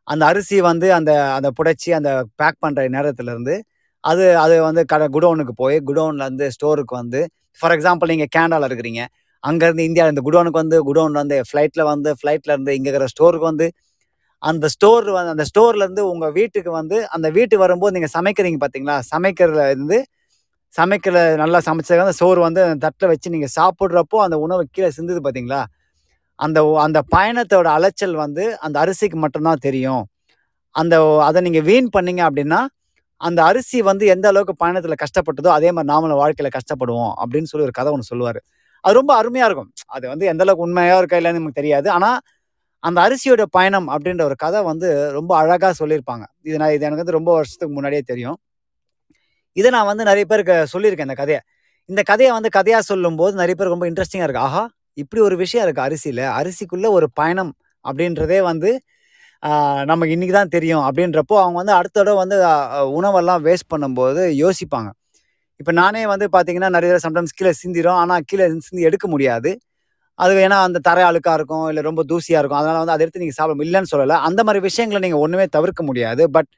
அந்த 0.08 0.24
அரிசி 0.32 0.58
வந்து 0.70 0.88
அந்த 0.98 1.12
அந்த 1.38 1.50
புடைச்சி 1.58 1.90
அந்த 2.00 2.10
பேக் 2.40 2.62
பண்ணுற 2.66 2.84
நேரத்துலேருந்து 2.98 3.56
அது 4.04 4.26
அது 4.44 4.56
வந்து 4.68 4.82
கடை 4.92 5.08
குடோனுக்கு 5.16 5.54
போய் 5.64 5.78
குடோன்லேருந்து 5.90 6.46
ஸ்டோருக்கு 6.56 6.96
வந்து 7.02 7.20
ஃபார் 7.60 7.74
எக்ஸாம்பிள் 7.76 8.12
நீங்கள் 8.14 8.32
கேனடாவில் 8.36 8.68
இருக்கிறீங்க. 8.70 9.02
அங்கேருந்து 9.44 9.84
இந்தியாவில் 9.90 10.14
இந்த 10.14 10.24
குடோனுக்கு 10.28 10.62
வந்து 10.64 10.78
குடோன்லேருந்து 10.90 11.38
ஃப்ளைட்டில் 11.50 11.84
வந்து 11.92 12.10
ஃப்ளைட்டில் 12.20 12.54
இருந்து 12.56 12.74
இங்கே 12.78 12.90
இருக்கிற 12.90 13.08
ஸ்டோருக்கு 13.14 13.48
வந்து 13.52 13.68
அந்த 14.44 14.66
ஸ்டோர் 14.76 15.08
வந்து 15.18 15.32
அந்த 15.36 15.46
ஸ்டோர்லேருந்து 15.50 16.04
உங்கள் 16.12 16.34
வீட்டுக்கு 16.38 16.72
வந்து 16.80 16.98
அந்த 17.16 17.28
வீட்டுக்கு 17.38 17.64
வரும்போது 17.66 17.96
நீங்கள் 17.98 18.14
சமைக்கிறீங்க 18.18 18.60
பார்த்தீங்களா 18.64 18.96
சமைக்கிறதுல 19.14 19.66
இருந்து 19.74 19.98
சமைக்கிற 20.74 21.16
நல்லா 21.44 21.60
சமைச்சதுக்கு 21.68 22.06
அந்த 22.06 22.16
சோறு 22.22 22.40
வந்து 22.48 22.62
அந்த 22.66 22.78
தட்டில் 22.86 23.12
வச்சு 23.12 23.34
நீங்கள் 23.36 23.54
சாப்பிட்றப்போ 23.60 24.18
அந்த 24.26 24.36
உணவு 24.46 24.64
கீழே 24.76 24.90
சிந்துது 24.98 25.22
பார்த்தீங்களா 25.26 25.62
அந்த 26.40 26.60
அந்த 26.86 27.00
பயணத்தோட 27.16 27.68
அலைச்சல் 27.78 28.16
வந்து 28.24 28.44
அந்த 28.66 28.76
அரிசிக்கு 28.84 29.18
மட்டும்தான் 29.24 29.64
தெரியும். 29.68 30.04
அந்த 30.76 30.96
அதை 31.28 31.40
நீங்கள் 31.48 31.66
வீண் 31.70 31.90
பண்ணீங்க 31.96 32.22
அப்படின்னா 32.30 32.60
அந்த 33.22 33.40
அரிசி 33.50 33.80
வந்து 33.90 34.06
எந்த 34.14 34.26
அளவுக்கு 34.32 34.54
பயணத்தில் 34.64 35.02
கஷ்டப்பட்டதோ 35.04 35.50
அதே 35.58 35.70
மாதிரி 35.76 35.90
நாமளும் 35.94 36.20
வாழ்க்கையில் 36.22 36.56
கஷ்டப்படுவோம் 36.58 37.12
அப்படின்னு 37.22 37.50
சொல்லி 37.52 37.66
ஒரு 37.68 37.76
கதை 37.80 37.90
ஒன்று 37.96 38.10
சொல்லுவார். 38.12 38.40
அது 38.84 38.94
ரொம்ப 39.00 39.12
அருமையாக 39.22 39.48
இருக்கும். 39.50 39.72
அது 39.96 40.06
வந்து 40.14 40.26
எந்த 40.32 40.44
அளவுக்கு 40.46 40.66
உண்மையாக 40.68 41.02
இருக்கா 41.02 41.18
இல்லைன்னு 41.22 41.40
நமக்கு 41.42 41.60
தெரியாது. 41.62 41.88
ஆனால் 41.98 42.18
அந்த 42.88 42.98
அரிசியோட 43.06 43.44
பயணம் 43.58 43.88
அப்படின்ற 43.94 44.24
ஒரு 44.30 44.36
கதை 44.44 44.60
வந்து 44.72 44.88
ரொம்ப 45.18 45.32
அழகாக 45.42 45.74
சொல்லியிருப்பாங்க. 45.82 46.24
இது 46.48 46.56
நான் 46.62 46.74
இது 46.76 46.86
எனக்கு 46.88 47.04
வந்து 47.04 47.18
ரொம்ப 47.20 47.32
வருஷத்துக்கு 47.38 47.74
முன்னாடியே 47.78 48.04
தெரியும். 48.12 48.38
இதை 49.60 49.70
நான் 49.76 49.90
வந்து 49.92 50.04
நிறைய 50.12 50.26
பேருக்கு 50.32 50.56
சொல்லியிருக்கேன் 50.74 51.10
இந்த 51.10 51.18
கதையை. 51.24 51.42
இந்த 51.92 52.02
கதையை 52.12 52.32
வந்து 52.38 52.50
கதையாக 52.58 52.84
சொல்லும்போது 52.92 53.34
நிறைய 53.42 53.56
பேர் 53.60 53.74
ரொம்ப 53.74 53.86
இன்ட்ரெஸ்டிங்காக 53.92 54.28
இருக்குது 54.28 54.48
ஆஹா 54.48 54.64
இப்படி 55.02 55.20
ஒரு 55.28 55.36
விஷயம் 55.44 55.64
இருக்குது 55.66 55.86
அரிசியில். 55.88 56.24
அரிசிக்குள்ளே 56.40 56.90
ஒரு 56.98 57.08
பயணம் 57.20 57.52
அப்படின்றதே 57.86 58.40
வந்து 58.52 58.72
நமக்கு 59.90 60.14
இன்னைக்கு 60.16 60.36
தான் 60.40 60.52
தெரியும் 60.56 60.84
அப்படின்றப்போ 60.88 61.36
அவங்க 61.44 61.58
வந்து 61.62 61.74
அடுத்த 61.78 61.96
தடவை 62.00 62.18
வந்து 62.24 62.38
உணவெல்லாம் 62.98 63.42
வேஸ்ட் 63.48 63.72
பண்ணும்போது 63.74 64.24
யோசிப்பாங்க. 64.42 64.90
இப்போ 65.62 65.72
நானே 65.80 66.02
வந்து 66.12 66.26
பார்த்தீங்கன்னா 66.36 66.70
நிறைய 66.76 66.98
சம்டைம்ஸ் 67.06 67.36
கீழே 67.40 67.54
சிந்திரும். 67.62 68.00
ஆனால் 68.02 68.24
கீழே 68.30 68.46
சிந்தி 68.68 68.84
எடுக்க 68.90 69.08
முடியாது. 69.14 69.52
அது 70.22 70.34
ஏன்னா 70.46 70.58
அந்த 70.68 70.80
தரை 70.88 71.04
அழுக்காக 71.10 71.36
இருக்கும் 71.40 71.68
இல்லை 71.72 71.82
ரொம்ப 71.90 72.02
தூசியாக 72.12 72.42
இருக்கும். 72.42 72.62
அதனால் 72.62 72.82
வந்து 72.82 72.94
அதை 72.96 73.04
எடுத்து 73.06 73.22
நீங்கள் 73.24 73.38
சாப்பிட 73.40 73.66
இல்லைன்னு 73.68 73.92
சொல்லலை. 73.94 74.18
அந்த 74.28 74.42
மாதிரி 74.48 74.60
விஷயங்களை 74.68 75.00
நீங்கள் 75.06 75.24
ஒன்றுமே 75.26 75.46
தவிர்க்க 75.58 75.84
முடியாது. 75.90 76.24
பட் 76.36 76.50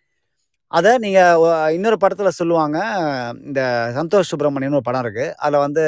அதை 0.71 0.91
நீங்கள் 1.05 1.71
இன்னொரு 1.77 1.97
படத்தில் 2.03 2.37
சொல்லுவாங்க. 2.39 2.77
இந்த 3.49 3.61
சந்தோஷ் 3.99 4.31
சுப்பிரமணியன் 4.31 4.77
ஒரு 4.79 4.87
படம் 4.89 5.03
இருக்குது 5.05 5.33
அதில் 5.43 5.63
வந்து 5.65 5.83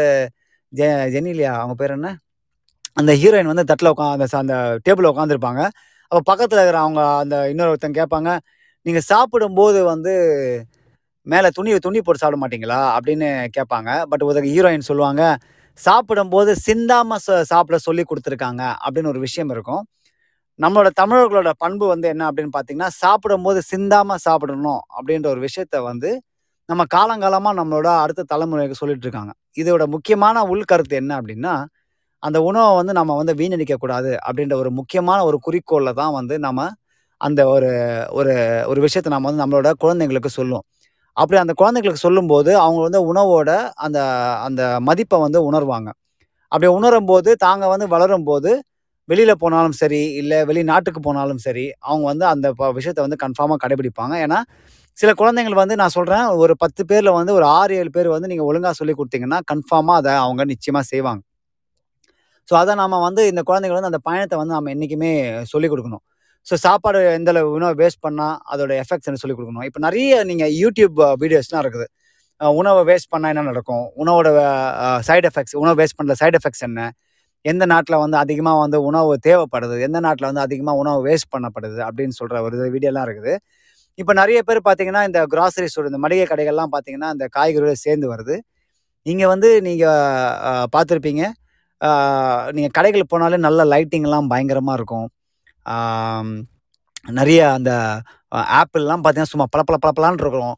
ஜெ 0.74 0.88
ஜெனிலியா 1.16 1.52
அவங்க 1.62 1.76
பேர் 1.82 1.96
என்ன? 1.98 2.10
அந்த 3.00 3.12
ஹீரோயின் 3.22 3.52
வந்து 3.52 3.66
தட்டில் 3.72 3.92
உட்கா 3.94 4.06
அந்த 4.16 4.26
அந்த 4.44 4.56
டேபிளில் 4.86 5.12
உட்காந்துருப்பாங்க 5.14 5.62
அப்போ 6.12 6.22
பக்கத்தில் 6.32 6.60
இருக்கிற 6.62 6.80
அவங்க 6.86 7.02
அந்த 7.24 7.36
இன்னொருத்தன் 7.52 7.98
கேட்பாங்க 8.00 8.30
நீங்கள் 8.86 9.06
சாப்பிடும்போது 9.12 9.80
வந்து 9.94 10.14
மேலே 11.28 11.50
துணி 11.58 11.70
துணி 11.86 12.00
போட்டு 12.06 12.22
சாப்பிட 12.24 12.40
மாட்டீங்களா? 12.42 12.80
அப்படின்னு 12.98 13.28
கேட்பாங்க. 13.58 13.90
பட் 14.12 14.24
ஒரு 14.30 14.42
ஹீரோயின் 14.54 14.88
சொல்லுவாங்க 14.90 15.22
சாப்பிடும்போது 15.78 16.56
சிந்தாமல் 16.58 17.20
ச- 17.28 17.42
சாப்பிட 17.42 17.78
சொல்லி 17.78 18.04
கொடுத்துருக்காங்க 18.04 18.64
அப்படின்னு 18.86 19.08
ஒரு 19.08 19.20
விஷயம் 19.20 19.50
இருக்கும். 19.50 19.84
நம்மளோட 20.60 20.90
தமிழர்களோட 21.02 21.52
பண்பு 21.58 21.88
வந்து 21.88 22.08
என்ன 22.08 22.32
அப்படின்னு 22.32 22.54
பார்த்தீங்கன்னா 22.58 22.88
சாப்பிடும்போது 22.88 23.62
சிந்தாமல் 23.62 24.18
சாப்பிடணும் 24.18 24.82
அப்படின்ற 24.98 25.28
ஒரு 25.28 25.48
விஷயத்த 25.48 25.84
வந்து 25.84 26.12
நம்ம 26.70 26.84
காலங்காலமாக 26.96 27.58
நம்மளோட 27.60 27.88
அடுத்த 28.02 28.26
தலைமுறைக்கு 28.34 28.72
சொல்லிட்டு 28.72 29.06
இருக்காங்க. 29.08 29.34
இதோட 29.58 29.88
முக்கியமான 29.88 30.44
உள்கருத்து 30.44 30.96
என்ன 30.96 31.22
அப்படின்னா 31.22 31.56
அந்த 32.24 32.42
உணவை 32.42 32.76
வந்து 32.76 32.94
நம்ம 32.94 33.16
வந்து 33.16 33.34
வீணடிக்கக்கூடாது 33.34 34.12
அப்படின்ற 34.28 34.54
ஒரு 34.54 34.72
முக்கியமான 34.72 35.26
ஒரு 35.26 35.40
குறிக்கோளில் 35.48 35.94
தான் 35.94 36.14
வந்து 36.14 36.40
நம்ம 36.40 36.70
அந்த 37.22 37.48
ஒரு 37.48 37.70
ஒரு 38.10 38.34
ஒரு 38.68 38.82
விஷயத்தை 38.82 39.12
நம்ம 39.14 39.32
வந்து 39.32 39.44
நம்மளோட 39.44 39.70
குழந்தைங்களுக்கு 39.84 40.28
சொல்லுவோம். 40.28 40.66
அப்படி 41.18 41.40
அந்த 41.40 41.54
குழந்தைங்களுக்கு 41.62 42.06
சொல்லும்போது 42.06 42.52
அவங்க 42.60 42.82
வந்து 42.82 43.02
உணவோட 43.12 43.50
அந்த 43.86 44.00
அந்த 44.48 44.62
மதிப்பை 44.82 45.20
வந்து 45.20 45.40
உணர்வாங்க. 45.52 45.90
அப்படி 46.52 46.68
உணரும் 46.78 47.06
போது 47.06 47.30
தாங்க 47.38 47.66
வந்து 47.68 47.88
வளரும் 47.88 48.24
போது 48.24 48.52
வெளியில் 49.10 49.36
போனாலும் 49.36 49.78
சரி 49.82 50.02
இல்லை 50.14 50.46
வெளிநாட்டுக்கு 50.46 51.00
போனாலும் 51.00 51.38
சரி 51.38 51.66
அவங்க 51.82 52.06
வந்து 52.06 52.26
அந்த 52.26 52.48
ப- 52.54 52.72
விஷயத்தை 52.74 53.04
வந்து 53.06 53.20
கன்ஃபார்மாக 53.24 53.60
கடைபிடிப்பாங்க. 53.64 54.16
ஏன்னா 54.26 54.40
சில 54.98 55.12
குழந்தைங்கள் 55.14 55.54
வந்து 55.54 55.76
நான் 55.76 55.90
சொல்கிறேன் 55.90 56.26
ஒரு 56.44 56.54
பத்து 56.58 56.82
பேரில் 56.86 57.12
வந்து 57.12 57.34
ஒரு 57.34 57.46
ஆறு 57.58 57.76
ஏழு 57.76 57.92
பேர் 57.92 58.08
வந்து 58.08 58.28
நீங்கள் 58.28 58.46
ஒழுங்காக 58.46 58.74
சொல்லி 58.74 58.94
கொடுத்தீங்கன்னா 58.94 59.40
கன்ஃபார்மாக 59.52 60.00
அதை 60.02 60.14
அவங்க 60.26 60.44
நிச்சயமாக 60.46 60.86
செய்வாங்க. 60.92 61.22
ஸோ 62.50 62.56
அதை 62.56 62.76
நம்ம 62.76 63.00
வந்து 63.02 63.28
இந்த 63.28 63.42
குழந்தைகள் 63.44 63.78
வந்து 63.80 63.92
அந்த 63.94 64.02
பயணத்தை 64.10 64.38
வந்து 64.38 64.54
நம்ம 64.54 64.72
என்றைக்குமே 64.72 65.12
சொல்லிக் 65.46 65.74
கொடுக்கணும். 65.74 66.04
ஸோ 66.50 66.56
சாப்பாடு 66.66 67.00
எந்த 67.18 67.30
அளவு 67.34 67.50
உணவை 67.58 67.76
வேஸ்ட் 67.82 68.02
பண்ணால் 68.06 68.36
அதோட 68.54 68.72
எஃபெக்ட்ஸ் 68.84 69.22
சொல்லி 69.24 69.36
கொடுக்கணும்? 69.38 69.66
இப்போ 69.70 69.80
நிறைய 69.88 70.24
நீங்கள் 70.30 70.54
யூடியூப் 70.64 71.00
வீடியோஸ்லாம் 71.22 71.64
இருக்குது. 71.66 71.88
உணவை 72.60 72.82
வேஸ்ட் 72.90 73.10
பண்ணால் 73.14 73.32
என்ன 73.34 73.44
நடக்கும்? 73.52 73.86
உணவோட 74.02 74.30
சைடு 75.08 75.28
எஃபெக்ட்ஸ் 75.32 75.56
உணவு 75.64 75.78
வேஸ்ட் 75.82 75.98
பண்ணுற 76.00 76.16
சைடு 76.22 76.38
எஃபெக்ட்ஸ் 76.40 76.66
என்ன? 76.68 76.82
எந்த 77.52 77.64
நாட்டில் 77.72 78.02
வந்து 78.04 78.18
அதிகமாக 78.24 78.58
வந்து 78.64 78.78
உணவு 78.90 79.12
தேவைப்படுது? 79.28 79.76
எந்த 79.88 80.00
நாட்டில் 80.06 80.28
வந்து 80.30 80.44
அதிகமாக 80.48 80.82
உணவு 80.84 81.00
வேஸ்ட் 81.08 81.30
பண்ணப்படுது? 81.36 81.80
அப்படின்னு 81.88 82.18
சொல்கிற 82.20 82.42
ஒரு 82.48 82.58
வீடியோலாம் 82.76 83.06
இருக்குது. 83.08 83.34
இப்போ 84.02 84.14
நிறைய 84.22 84.40
பேர் 84.48 84.60
பார்த்தீங்கன்னா 84.68 85.04
இந்த 85.10 85.20
கிராசரி 85.34 85.68
ஸ்டோர் 85.72 85.90
இந்த 85.92 86.00
மளிகை 86.06 86.26
கடைகள்லாம் 86.32 86.72
பார்த்தீங்கன்னா 86.76 87.10
இந்த 87.16 87.26
காய்கறியோட 87.36 87.74
சேர்ந்து 87.86 88.08
வருது. 88.14 88.36
இங்கே 89.12 89.28
வந்து 89.34 89.50
நீங்கள் 89.68 90.70
பார்த்துருப்பீங்க. 90.76 91.24
நீங்கள் 92.58 92.76
கடைகளுக்கு 92.78 93.14
போனாலே 93.14 93.38
நல்ல 93.48 93.64
லைட்டிங்லாம் 93.74 94.30
பயங்கரமாக 94.34 94.78
இருக்கும். 94.80 95.08
நிறைய 97.18 97.42
அந்த 97.58 97.72
ஆப்பிள்லாம் 98.60 99.02
பார்த்தீங்கன்னா 99.04 99.34
சும்மா 99.34 99.48
பளபள 99.54 99.76
பளபளான்னு 99.86 100.24
இருக்கிறோம் 100.26 100.58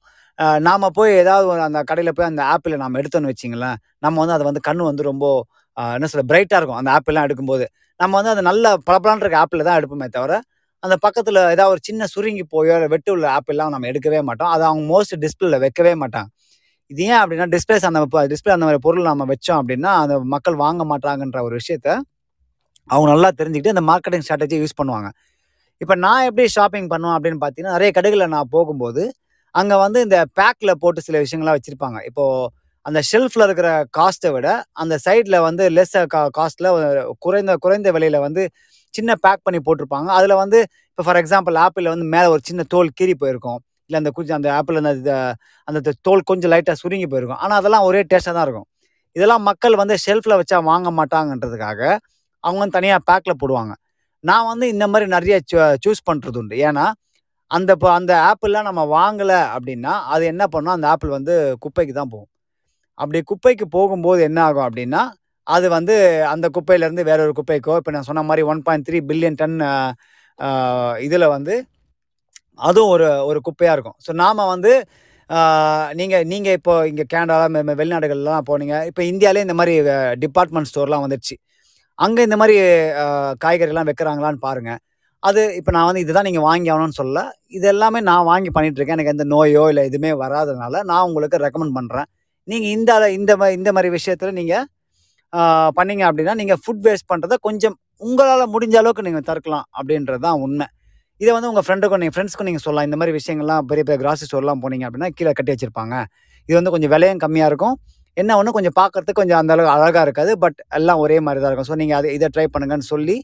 நாம் 0.68 0.86
போய் 0.98 1.12
ஏதாவது 1.22 1.46
ஒரு 1.54 1.62
அந்த 1.68 1.80
கடையில் 1.90 2.16
போய் 2.18 2.30
அந்த 2.32 2.42
ஆப்பிளை 2.54 2.78
நம்ம 2.84 3.00
எடுத்தோன்னு 3.02 3.32
வச்சிங்களேன் 3.32 3.78
நம்ம 4.06 4.20
வந்து 4.24 4.36
அதை 4.38 4.46
வந்து 4.50 4.62
கண் 4.68 4.84
வந்து 4.90 5.04
ரொம்ப 5.12 5.26
என்ன 5.78 6.08
சொல்ல 6.12 6.26
பிரைட்டாக 6.32 6.60
இருக்கும் 6.60 6.80
அந்த 6.82 6.92
ஆப்பிள்லாம் 6.98 7.26
எடுக்கும்போது. 7.28 7.66
நம்ம 8.00 8.14
வந்து 8.20 8.32
அந்த 8.34 8.44
நல்ல 8.50 8.66
பளபளான்னு 8.90 9.24
இருக்க 9.26 9.38
ஆப்பிள் 9.44 9.68
தான் 9.70 9.78
எடுப்போமே 9.80 10.08
தவிர 10.18 10.34
அந்த 10.84 10.96
பக்கத்தில் 11.06 11.40
ஏதாவது 11.54 11.72
ஒரு 11.74 11.82
சின்ன 11.88 12.08
சுருங்கி 12.14 12.44
போயோ 12.54 12.74
இல்லை 12.78 12.90
வெட்டு 12.94 13.10
உள்ள 13.16 13.26
ஆப்பிள்லாம் 13.38 13.74
நம்ம 13.76 13.88
எடுக்கவே 13.92 14.20
மாட்டோம். 14.30 14.52
அதை 14.56 14.64
அவங்க 14.70 14.84
மோஸ்ட் 14.94 15.16
டிஸ்பிளேல 15.24 15.58
வைக்கவே 15.66 15.94
மாட்டாங்க. 16.04 16.30
இது 16.92 17.04
ஏன் 17.12 17.20
அப்படின்னா 17.22 17.48
டிஸ்பிளேஸ் 17.56 17.88
அந்த 17.90 18.02
டிஸ்பிளே 18.34 18.54
அந்த 18.56 18.66
மாதிரி 18.68 18.82
பொருள் 18.88 19.10
நம்ம 19.12 19.26
வச்சோம் 19.34 19.60
அப்படின்னா 19.62 19.92
அந்த 20.04 20.16
மக்கள் 20.36 20.58
வாங்க 20.66 20.84
மாட்டாங்கன்ற 20.92 21.40
ஒரு 21.48 21.56
விஷயத்த 21.62 21.90
அவங்க 22.94 23.08
நல்லா 23.14 23.30
தெரிஞ்சுக்கிட்டு 23.40 23.74
அந்த 23.76 23.84
மார்க்கெட்டிங் 23.92 24.24
ஸ்ட்ராட்டஜி 24.26 24.58
யூஸ் 24.64 24.78
பண்ணுவாங்க. 24.80 25.10
இப்போ 25.84 25.96
நான் 26.06 26.26
எப்படி 26.30 26.46
ஷாப்பிங் 26.58 26.88
பண்ணுவேன் 26.94 27.16
அப்படின்னு 27.18 27.40
பார்த்தீங்கன்னா 27.42 27.76
நிறைய 27.78 27.92
கடைகளில் 27.98 28.34
நான் 28.36 28.54
போகும்போது 28.56 29.04
அங்கே 29.60 29.76
வந்து 29.86 30.00
இந்த 30.06 30.18
பேக்கில் 30.40 30.80
போட்டு 30.84 31.06
சில 31.08 31.18
விஷயங்கள்லாம் 31.26 31.58
வச்சுருப்பாங்க. 31.58 32.00
இப்போது 32.10 32.50
அந்த 32.86 33.00
ஷெல்ஃபில் 33.10 33.46
இருக்கிற 33.46 33.70
காஸ்ட்டை 33.98 34.30
விட 34.36 34.48
அந்த 34.82 34.96
சைடில் 35.06 35.38
வந்து 35.48 35.64
லெஸ் 35.78 35.96
கா 36.14 36.22
காஸ்ட்டில் 36.38 36.70
குறைந்த 37.24 37.56
குறைந்த 37.64 37.92
விலையில் 37.96 38.20
வந்து 38.26 38.44
சின்ன 38.98 39.12
பேக் 39.26 39.46
பண்ணி 39.48 39.60
போட்டிருப்பாங்க. 39.68 40.10
அதில் 40.18 40.36
வந்து 40.42 40.60
இப்போ 40.92 41.04
ஃபார் 41.08 41.20
எக்ஸாம்பிள் 41.22 41.56
ஆப்பிளில் 41.64 41.92
வந்து 41.94 42.08
மேலே 42.14 42.28
ஒரு 42.34 42.42
சின்ன 42.50 42.62
தோல் 42.74 42.92
கீறி 43.00 43.16
போயிருக்கும். 43.24 43.60
இல்லை 43.88 43.98
அந்த 44.02 44.12
கொஞ்சம் 44.18 44.38
அந்த 44.40 44.50
ஆப்பிள் 44.58 44.80
அந்த 44.82 45.14
அந்த 45.68 45.94
தோல் 46.08 46.24
கொஞ்சம் 46.32 46.52
லைட்டாக 46.54 46.78
சுருங்கி 46.84 47.08
போயிருக்கும். 47.12 47.42
ஆனால் 47.44 47.58
அதெல்லாம் 47.62 47.86
ஒரே 47.90 48.02
டேஸ்ட்டாக 48.12 48.36
தான் 48.38 48.46
இருக்கும். 48.48 48.68
இதெல்லாம் 49.16 49.44
மக்கள் 49.50 49.76
வந்து 49.82 49.96
ஷெல்ஃபில் 50.06 50.40
வச்சா 50.42 50.58
வாங்க 50.72 50.90
மாட்டாங்கன்றதுக்காக 51.00 51.82
அவங்க 52.44 52.60
வந்து 52.64 52.78
தனியாக 52.78 53.02
பேக்கில் 53.10 53.40
போடுவாங்க. 53.42 53.74
நான் 54.30 54.48
வந்து 54.52 54.66
இந்த 54.74 54.86
மாதிரி 54.92 55.08
நிறைய 55.18 55.36
சூஸ் 55.86 56.02
பண்ணுறது 56.10 56.40
உண்டு. 56.42 56.56
ஏன்னா 56.68 56.86
அந்த 57.52 57.72
இப்போ 57.78 57.90
அந்த 58.00 58.14
ஆப்பிள்லாம் 58.30 58.68
நம்ம 58.70 58.82
வாங்கலை 58.98 59.40
அப்படின்னா 59.56 59.94
அது 60.14 60.24
என்ன 60.34 60.44
பண்ணோம்? 60.54 60.76
அந்த 60.78 60.88
ஆப்பிள் 60.94 61.18
வந்து 61.18 61.36
குப்பைக்கு 61.64 61.94
தான் 62.00 62.12
போகும். 62.14 62.32
அப்படி 63.02 63.20
குப்பைக்கு 63.32 63.66
போகும்போது 63.78 64.22
என்ன 64.30 64.40
ஆகும் 64.48 64.68
அப்படின்னா 64.68 65.02
அது 65.56 65.68
வந்து 65.78 65.96
அந்த 66.34 66.46
குப்பையிலேருந்து 66.56 67.04
வேற 67.10 67.20
ஒரு 67.26 67.34
குப்பைக்கோ 67.40 67.74
இப்போ 67.80 67.92
நான் 67.96 68.08
சொன்ன 68.10 68.24
மாதிரி 68.30 68.44
one 68.52 68.62
point 68.68 68.86
three 68.88 69.00
billion 69.10 69.40
ton 69.42 69.58
இதில் 71.08 71.34
வந்து 71.36 71.56
அதுவும் 72.70 72.92
ஒரு 72.96 73.08
ஒரு 73.30 73.40
குப்பையாக 73.48 73.76
இருக்கும். 73.76 73.98
ஸோ 74.06 74.12
நாம் 74.24 74.50
வந்து 74.54 74.72
நீங்கள் 76.00 76.26
நீங்கள் 76.32 76.56
இப்போ 76.60 76.74
இங்கே 76.90 77.06
கேனடாவில் 77.14 77.78
வெளிநாடுகள்லாம் 77.82 78.48
போனீங்க. 78.50 78.76
இப்போ 78.90 79.02
இந்தியாவிலே 79.12 79.46
இந்த 79.48 79.56
மாதிரி 79.60 79.76
டிபார்ட்மெண்ட் 80.24 80.70
ஸ்டோர்லாம் 80.72 81.06
வந்துடுச்சு 81.06 81.36
அங்கே 82.00 82.22
இந்த 82.24 82.38
மாதிரி 82.38 82.56
காய்கறிலாம் 83.44 83.88
வைக்கிறாங்களான்னு 83.90 84.42
பாருங்கள் 84.42 84.80
அது 85.24 85.42
இப்போ 85.60 85.72
நான் 85.72 85.88
வந்து 85.90 86.04
இதுதான் 86.06 86.28
நீங்கள் 86.28 86.46
வாங்கி 86.48 86.70
ஆகணும்னு 86.74 86.98
சொல்ல 87.00 87.20
இது 87.50 87.68
எல்லாமே 87.68 88.00
நான் 88.10 88.24
வாங்கி 88.24 88.50
பண்ணிகிட்ருக்கேன் 88.56 88.98
எனக்கு 88.98 89.14
எந்த 89.16 89.26
நோயோ 89.34 89.64
இல்லை 89.70 89.84
எதுவுமே 89.86 90.12
வராதனால 90.24 90.84
நான் 90.84 91.06
உங்களுக்கு 91.08 91.38
ரெக்கமெண்ட் 91.46 91.76
பண்ணுறேன் 91.78 92.08
நீங்கள் 92.48 92.72
இந்த 92.72 92.92
இந்த 93.18 93.32
மா- 93.38 93.54
இந்த 93.58 93.70
மாதிரி 93.72 93.90
விஷயத்தில் 93.98 94.38
நீங்கள் 94.40 94.66
பண்ணீங்க 95.78 96.04
அப்படின்னா 96.10 96.34
நீங்கள் 96.42 96.60
ஃபுட் 96.64 96.84
வேஸ்ட் 96.86 97.10
பண்ணுறத 97.12 97.36
கொஞ்சம் 97.42 97.76
உங்களால் 98.02 98.52
முடிஞ்ச 98.54 98.76
அளவுக்கு 98.82 99.06
நீங்கள் 99.08 99.28
தற்கலாம் 99.30 99.66
அப்படின்றது 99.78 100.22
தான் 100.26 100.40
உண்மை. 100.46 100.68
இதை 101.22 101.32
வந்து 101.36 101.50
உங்கள் 101.52 101.66
ஃப்ரெண்டுக்கும் 101.68 102.02
நீங்கள் 102.02 102.16
ஃப்ரெண்ட்ஸ்க்கும் 102.16 102.48
நீங்கள் 102.50 102.64
சொல்லலாம். 102.66 102.88
இந்த 102.90 102.98
மாதிரி 103.00 103.14
விஷயங்கள்லாம் 103.18 103.66
பெரிய 103.66 103.84
பெரிய 103.84 104.00
கிராசி 104.04 104.26
ஸ்டோர்லாம் 104.28 104.62
போனீங்க 104.64 104.86
அப்படின்னா 104.88 105.10
கீழே 105.18 105.32
கட்டி 105.32 105.52
வச்சுருப்பாங்க. 105.54 105.96
இது 106.50 106.56
வந்து 106.60 106.74
கொஞ்சம் 106.76 106.92
விலையும் 106.94 107.22
கம்மியாக 107.24 107.52
இருக்கும். 107.52 107.76
என்ன 108.22 108.38
ஒன்று 108.40 108.56
கொஞ்சம் 108.58 108.78
பார்க்கறதுக்கு 108.82 109.20
கொஞ்சம் 109.22 109.40
அந்தளவுக்கு 109.42 109.74
அழகாக 109.76 110.04
இருக்காது. 110.08 110.32
பட் 110.44 110.60
எல்லாம் 110.78 111.02
ஒரே 111.06 111.18
மாதிரி 111.26 111.42
தான் 111.42 111.52
இருக்கும். 111.52 111.70
ஸோ 111.72 111.78
நீங்கள் 111.82 111.98
அதை 112.00 112.10
இதை 112.18 112.28
ட்ரை 112.36 112.46
பண்ணுங்கன்னு 112.56 112.88
சொல்லி 112.94 113.16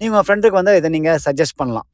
நீங்கள் 0.00 0.12
உங்கள் 0.12 0.26
ஃப்ரெண்டுக்கு 0.28 0.58
வந்து 0.60 0.74
இதை 0.80 0.88
நீங்கள் 0.96 1.20
சஜஸ்ட் 1.26 1.58
பண்ணலாம். 1.60 1.88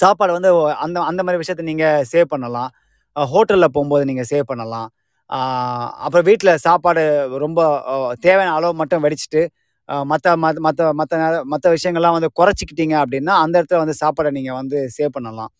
சாப்பாடு 0.00 0.32
வந்து 0.36 0.50
அந்த 0.84 0.96
அந்த 1.10 1.20
மாதிரி 1.26 1.40
விஷயத்தை 1.42 1.64
நீங்கள் 1.70 2.04
சேவ் 2.12 2.28
பண்ணலாம். 2.34 2.70
ஹோட்டலில் 3.16 3.72
போகும்போது 3.76 4.04
நீங்கள் 4.10 4.28
சேவ் 4.32 4.46
பண்ணலாம். 4.50 4.88
அப்புறம் 6.04 6.26
வீட்டில் 6.28 6.52
சாப்பாடு 6.66 7.02
ரொம்ப 7.44 7.60
தேவையான 8.26 8.54
அளவு 8.58 8.74
மட்டும் 8.80 9.02
வெடிச்சிட்டு 9.06 9.42
மற்ற 10.10 10.34
மற்ற 10.42 10.60
மற்ற 10.66 10.82
மற்ற 11.00 11.16
மற்ற 11.52 11.66
விஷயங்கள்லாம் 11.76 12.16
வந்து 12.16 12.30
குறைச்சிக்கிட்டீங்க 12.38 12.94
அப்படின்னா 13.02 13.34
அந்த 13.44 13.54
இடத்துல 13.60 13.80
வந்து 13.84 13.96
சாப்பாடை 14.02 14.30
நீங்கள் 14.36 14.58
வந்து 14.60 14.78
சேவ் 14.96 15.12
பண்ணலாம். 15.16 15.50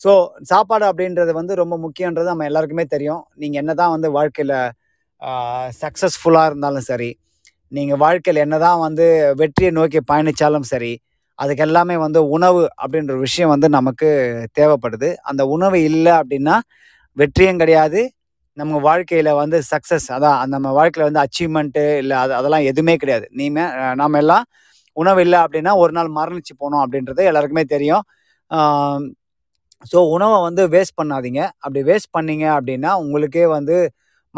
ஸோ 0.00 0.12
சாப்பாடு 0.50 0.84
அப்படின்றது 0.90 1.32
வந்து 1.40 1.54
ரொம்ப 1.62 1.74
முக்கியன்றது 1.84 2.28
நம்ம 2.32 2.46
எல்லாருக்குமே 2.50 2.84
தெரியும். 2.94 3.22
நீங்கள் 3.42 3.60
என்ன 3.62 3.74
தான் 3.80 3.92
வந்து 3.94 4.08
வாழ்க்கையில் 4.18 4.54
சக்ஸஸ்ஃபுல்லாக 5.82 6.48
இருந்தாலும் 6.50 6.86
சரி 6.90 7.10
நீங்கள் 7.72 8.00
வாழ்க்கையில் 8.04 8.44
என்ன 8.46 8.56
தான் 8.66 8.80
வந்து 8.86 9.06
வெற்றியை 9.40 9.70
நோக்கி 9.78 10.00
பயணித்தாலும் 10.10 10.66
சரி 10.72 10.92
அதுக்கு 11.38 11.62
எல்லாமே 11.66 11.94
வந்து 12.06 12.20
உணவு 12.36 12.60
அப்படின்ற 12.82 13.12
ஒரு 13.14 13.22
விஷயம் 13.28 13.52
வந்து 13.54 13.68
நமக்கு 13.76 14.08
தேவைப்படுது. 14.58 15.08
அந்த 15.30 15.42
உணவு 15.54 15.78
இல்லை 15.90 16.12
அப்படின்னா 16.20 16.56
வெற்றியும் 17.16 17.60
கிடையாது. 17.62 18.00
நம்ம 18.56 18.80
வாழ்க்கையில் 18.88 19.30
வந்து 19.42 19.58
சக்ஸஸ் 19.70 20.06
அதான் 20.16 20.52
நம்ம 20.54 20.68
வாழ்க்கையில் 20.78 21.08
வந்து 21.08 21.22
அச்சீவ்மெண்ட்டு 21.24 21.82
இல்லை 22.02 22.16
அது 22.24 22.32
அதெல்லாம் 22.38 22.66
எதுவுமே 22.70 22.94
கிடையாது. 23.02 23.26
நீமே 23.40 23.64
நாம் 24.00 24.20
எல்லாம் 24.22 24.44
உணவு 24.96 25.20
இல்லை 25.26 25.38
அப்படின்னா 25.44 25.72
ஒரு 25.82 25.92
நாள் 25.96 26.10
மரணிச்சு 26.18 26.54
போனோம் 26.62 26.82
அப்படின்றது 26.84 27.22
எல்லாருக்குமே 27.30 27.64
தெரியும். 27.74 28.04
ஸோ 29.92 29.98
உணவை 30.14 30.36
வந்து 30.48 30.62
வேஸ்ட் 30.74 30.98
பண்ணாதீங்க. 31.00 31.40
அப்படி 31.64 31.80
வேஸ்ட் 31.90 32.14
பண்ணீங்க 32.16 32.46
அப்படின்னா 32.58 32.90
உங்களுக்கே 33.04 33.46
வந்து 33.56 33.76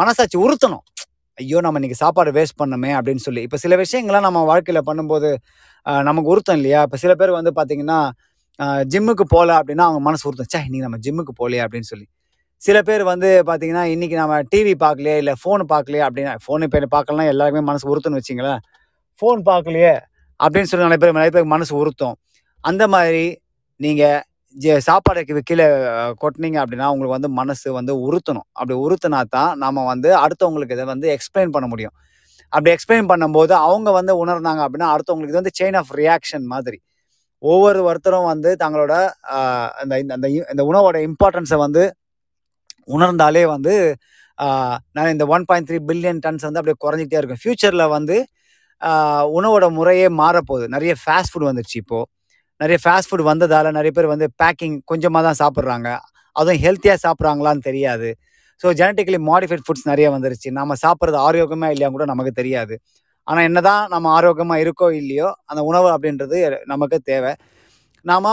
மனசாட்சி 0.01 0.37
உறுத்தணும். 0.45 0.85
ஐயோ 1.39 1.59
நம்ம 1.65 1.79
இன்னைக்கு 1.81 1.99
சாப்பாடு 2.05 2.31
வேஸ்ட் 2.39 2.59
பண்ணுமே 2.61 2.91
அப்படின்னு 2.99 3.23
சொல்லி. 3.27 3.43
இப்போ 3.47 3.59
சில 3.65 3.75
விஷயங்கள்லாம் 3.83 4.27
நம்ம 4.29 4.43
வாழ்க்கையில் 4.51 4.87
பண்ணும்போது 4.89 5.31
நமக்கு 6.09 6.31
உறுத்தம் 6.35 6.59
இல்லையா? 6.61 6.81
இப்போ 6.87 6.99
சில 7.05 7.13
பேர் 7.21 7.33
வந்து 7.39 7.53
பார்த்தீங்கன்னா 7.59 7.99
ஜிம்முக்கு 8.93 9.25
போகல 9.35 9.57
அப்படின்னா 9.61 9.87
அவங்க 9.89 10.01
மனசு 10.09 10.25
உறுத்தம். 10.29 10.51
சே 10.53 10.61
இன்னைக்கு 10.67 10.87
நம்ம 10.89 11.01
ஜிம்முக்கு 11.07 11.33
போகலையே 11.41 11.63
அப்படின்னு 11.65 11.89
சொல்லி. 11.93 12.07
சில 12.63 12.79
பேர் 12.89 13.03
வந்து 13.13 13.31
பார்த்தீங்கன்னா 13.49 13.83
இன்றைக்கி 13.95 14.17
நம்ம 14.21 14.37
டிவி 14.53 14.73
பார்க்கலையே 14.85 15.17
இல்லை 15.23 15.35
ஃபோன் 15.41 15.63
பார்க்கலையே 15.73 16.05
அப்படின்னா 16.07 16.33
ஃபோனு 16.45 16.69
இப்போ 16.69 16.89
பார்க்கலாம் 16.97 17.31
எல்லாருக்குமே 17.33 17.65
மனசு 17.71 17.91
உறுத்துன்னு 17.93 18.21
வச்சிங்களேன் 18.21 18.63
ஃபோன் 19.23 19.41
பார்க்கலையே 19.51 19.93
அப்படின்னு 20.41 20.69
சொல்லி 20.71 20.87
நிறைய 20.87 21.01
பேர் 21.03 21.19
நிறைய 21.19 21.33
பேருக்கு 21.35 21.55
மனசு 21.57 21.73
உறுத்தும். 21.83 22.17
அந்த 22.65 22.85
மாதிரி 22.95 23.25
நீங்கள் 23.81 24.23
சாப்பாடுக்கு 24.61 25.39
கீழே 25.43 25.65
கொட்டினீங்க 26.21 26.63
அப்படின்னா 26.63 26.85
உங்களுக்கு 26.85 27.07
வந்து 27.07 27.29
மனசு 27.29 27.73
வந்து 27.73 28.13
உறுத்தணும். 28.13 28.47
அப்படி 28.53 28.79
உறுத்தினா 28.79 29.23
தான் 29.29 29.57
நாம் 29.57 29.85
வந்து 29.85 30.17
அடுத்தவங்களுக்கு 30.17 30.71
இதை 30.71 30.85
வந்து 30.85 31.09
எக்ஸ்பிளைன் 31.09 31.49
பண்ண 31.49 31.67
முடியும். 31.67 31.91
அப்படி 32.49 32.77
எக்ஸ்பிளைன் 32.77 33.09
பண்ணும்போது 33.09 33.53
அவங்க 33.53 33.91
வந்து 33.91 34.27
உணர்ந்தாங்க 34.27 34.69
அப்படின்னா 34.69 34.97
அடுத்தவங்களுக்கு 34.97 35.23
இது 35.23 35.33
வந்து 35.33 35.51
செயின் 35.61 35.77
ஆஃப் 35.77 35.95
ரியாக்ஷன் 35.95 36.43
மாதிரி. 36.43 36.81
ஒவ்வொரு 37.39 37.83
ஒருத்தரும் 37.83 38.25
வந்து 38.25 38.57
தங்களோட 38.59 39.09
அந்த 39.69 39.99
இந்த- 39.99 40.15
அந்த 40.15 40.29
இந்த 40.29 40.65
உணவோட 40.73 41.13
இம்பார்ட்டன்ஸை 41.13 41.57
வந்து 41.57 41.95
உணர்ந்தாலே 42.87 43.47
வந்து 43.47 43.97
நான் 44.93 45.11
இந்த 45.11 45.27
one 45.27 45.45
point 45.45 45.71
three 45.71 45.79
billion 45.87 46.21
tons 46.27 46.51
வந்து 46.51 46.63
அப்படியே 46.63 46.75
குறைஞ்சிட்டே 46.85 47.25
இருக்கும். 47.25 47.37
ஃப்யூச்சரில் 47.45 47.89
வந்து 47.89 48.27
உணவோட 49.41 49.71
முறையே 49.71 50.09
மாறப்போகுது. 50.09 50.67
நிறைய 50.67 50.95
ஃபாஸ்ட் 51.07 51.31
ஃபுட் 51.33 51.45
வந்துருச்சு 51.45 51.75
இப்போது 51.75 52.07
நிறைய 52.61 52.79
ஃபாஸ்ட் 52.85 53.09
ஃபுட் 53.11 53.29
வந்ததால் 53.31 53.69
நிறைய 53.79 53.93
பேர் 53.97 54.13
வந்து 54.15 54.27
பேக்கிங் 54.43 54.77
கொஞ்சமாக 54.91 55.23
தான் 55.29 55.39
சாப்பிட்றாங்க. 55.43 55.89
அதுவும் 56.37 56.61
ஹெல்த்தியாக 56.65 56.99
சாப்பிட்றாங்களான்னு 57.07 57.65
தெரியாது. 57.69 58.09
ஸோ 58.63 58.67
ஜெனட்டிக்கலி 58.81 59.19
மாடிஃபைட் 59.31 59.65
ஃபுட்ஸ் 59.67 59.89
நிறைய 59.91 60.07
வந்துருச்சு. 60.15 60.49
நம்ம 60.59 60.77
சாப்பிட்றது 60.85 61.19
ஆரோக்கியமாக 61.27 61.75
இல்லையா 61.75 61.91
கூட 61.97 62.05
நமக்கு 62.13 62.33
தெரியாது. 62.41 62.75
ஆனால் 63.29 63.47
என்ன 63.49 63.61
தான் 63.69 63.83
நம்ம 63.95 64.07
ஆரோக்கியமாக 64.19 64.63
இருக்கோ 64.65 64.89
இல்லையோ 65.01 65.29
அந்த 65.51 65.61
உணவு 65.71 65.89
அப்படின்றது 65.95 66.39
நமக்கு 66.73 66.99
தேவை. 67.11 67.33
நாம் 68.11 68.31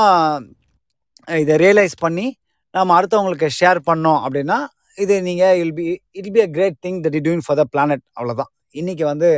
இதை 1.43 1.55
ரியலைஸ் 1.63 1.95
பண்ணி 2.05 2.27
நாம் 2.73 2.95
அடுத்தவங்களுக்கு 2.97 3.47
ஷேர் 3.59 3.79
பண்ணோம் 3.89 4.21
அப்படின்னா 4.25 4.57
இது 5.03 5.15
நீங்கள் 5.27 5.57
will 5.61 5.75
be 5.77 5.85
it 6.19 6.31
be 6.35 6.41
a 6.45 6.49
great 6.55 6.77
thing 6.85 6.99
that 7.05 7.15
you 7.17 7.21
doing 7.27 7.43
for 7.45 7.59
the 7.61 7.63
planet 7.73 8.03
அவ்வளோதான் 8.17 8.51
இன்றைக்கி 8.81 9.03
வந்து 9.11 9.29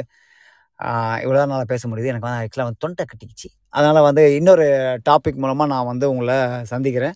இவ்வளோதான் 1.24 1.52
நல்லா 1.54 1.67
பேச 1.74 1.84
முடியுது. 1.89 2.12
எனக்கு 2.13 2.28
வந்து 2.28 2.39
ஆக்சுவலாக 2.41 2.67
வந்து 2.69 2.84
தொண்டை 2.86 3.04
கட்டிக்கிச்சு. 3.12 3.50
அதனால் 3.76 4.06
வந்து 4.08 4.24
இன்னொரு 4.40 4.66
டாபிக் 5.10 5.42
மூலமாக 5.44 5.72
நான் 5.74 5.90
வந்து 5.92 6.06
உங்களை 6.14 6.38
சந்திக்கிறேன். 6.72 7.16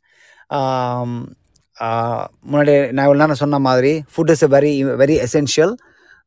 முன்னாடி 2.51 2.73
நான் 2.95 3.05
இவ்வளோ 3.07 3.21
நேரம் 3.23 3.41
சொன்ன 3.43 3.59
மாதிரி 3.67 3.91
food 4.13 4.31
is 4.33 4.45
very 4.55 4.71
very 5.01 5.15
essential 5.25 5.73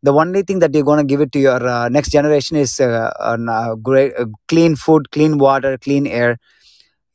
the 0.03 0.13
only 0.21 0.41
thing 0.49 0.63
that 0.65 0.77
you 0.79 0.83
gonna 0.91 1.03
give 1.11 1.23
it 1.25 1.35
to 1.37 1.43
your 1.47 1.67
next 1.97 2.15
generation 2.17 2.61
is 2.65 2.77
clean 4.53 4.77
food 4.83 5.09
clean 5.17 5.37
water 5.45 5.77
clean 5.87 6.09
air 6.21 6.35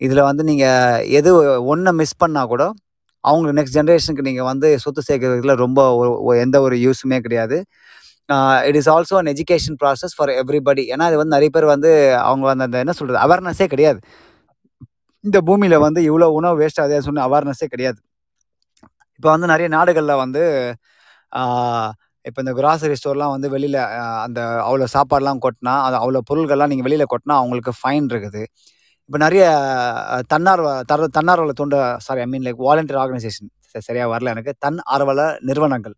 இதில் 0.02 0.28
வந்து 0.30 0.44
நீங்கள் 0.50 1.06
எது 1.20 1.32
ஒன்றை 1.74 1.94
மிஸ் 2.02 2.20
பண்ணால் 2.24 2.52
கூட 2.54 2.64
அவங்க 3.24 3.54
நெக்ஸ்ட் 3.60 3.78
ஜென்ரேஷனுக்கு 3.80 4.28
நீங்கள் 4.30 4.50
வந்து 4.52 4.68
சொத்து 4.84 5.02
சேர்க்கறதுல 5.10 5.54
ரொம்ப 5.66 5.80
எந்த 6.44 6.58
ஒரு 6.66 6.76
யூஸுமே 6.86 7.18
கிடையாது. 7.26 7.58
It 8.70 8.78
is 8.80 8.90
also 8.96 9.16
an 9.22 9.30
education 9.34 9.78
process 9.82 10.16
for 10.18 10.32
everybody 10.42 10.84
ஏன்னா 10.94 11.06
அது 11.10 11.18
வந்து 11.22 11.36
நிறைய 11.38 11.50
பேர் 11.56 11.68
வந்து 11.74 11.92
அவங்க 12.30 12.46
வந்து 12.52 12.66
அந்த 12.68 12.78
என்ன 12.84 12.94
சொல்கிறது 13.00 13.20
அவேர்னஸே 13.26 13.68
கிடையாது. 13.74 14.00
இந்த 15.28 15.38
பூமியில் 15.50 15.78
வந்து 15.88 16.02
இவ்வளோ 16.10 16.28
உணவு 16.40 16.56
வேஸ்ட் 16.62 16.82
ஆகுது 16.84 17.06
சொன்ன 17.08 17.24
அவேர்னஸே 17.30 17.68
கிடையாது. 17.74 18.00
இப்போ 19.20 19.30
வந்து 19.36 19.48
நிறைய 19.54 19.68
நாடுகளில் 19.78 20.22
வந்து 20.24 20.44
இப்போ 22.30 22.40
இந்த 22.44 22.54
கிராசரி 22.60 22.96
ஸ்டோர்லாம் 23.00 23.34
வந்து 23.36 23.48
வெளியில் 23.56 23.78
அந்த 24.26 24.40
அவ்வளோ 24.68 24.88
சாப்பாடெலாம் 24.96 25.42
கொட்டினா 25.46 25.74
அது 25.88 25.96
அவ்வளோ 26.02 26.22
பொருள்கள்லாம் 26.30 26.72
நீங்கள் 26.72 26.88
வெளியில் 26.88 27.12
கொட்டினா 27.14 27.36
அவங்களுக்கு 27.42 27.74
ஃபைன் 27.80 28.08
இருக்குது. 28.14 28.42
இப்போ 29.10 29.18
நிறைய 29.26 29.44
தன்னார்வ 30.34 30.70
தர 30.92 31.08
தன்னார்வல 31.18 31.54
தொண்டு 31.62 31.78
sorry 32.08 32.22
I 32.26 32.28
mean 32.34 32.46
like 32.48 32.62
volunteer 32.68 33.02
organisation 33.04 33.50
சரியாக 33.88 34.10
வரல 34.14 34.34
எனக்கு. 34.36 34.54
தன் 34.66 34.80
ஆர்வல 34.96 35.22
நிறுவனங்கள். 35.50 35.96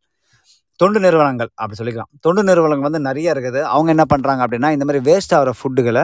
தொண்டு 0.82 1.00
நிறுவனங்கள் 1.06 1.50
அப்படி 1.62 1.78
சொல்லிக்கலாம். 1.80 2.12
தொண்டு 2.26 2.42
நிறுவனங்கள் 2.50 2.88
வந்து 2.90 3.02
நிறைய 3.10 3.34
இருக்குது. 3.36 3.62
அவங்க 3.74 3.90
என்ன 3.96 4.06
பண்ணுறாங்க 4.14 4.42
அப்படின்னா 4.46 4.70
இந்த 4.76 4.86
மாதிரி 4.88 5.02
வேஸ்ட் 5.10 5.36
ஆகிற 5.38 5.54
ஃபுட்டுகளை 5.60 6.04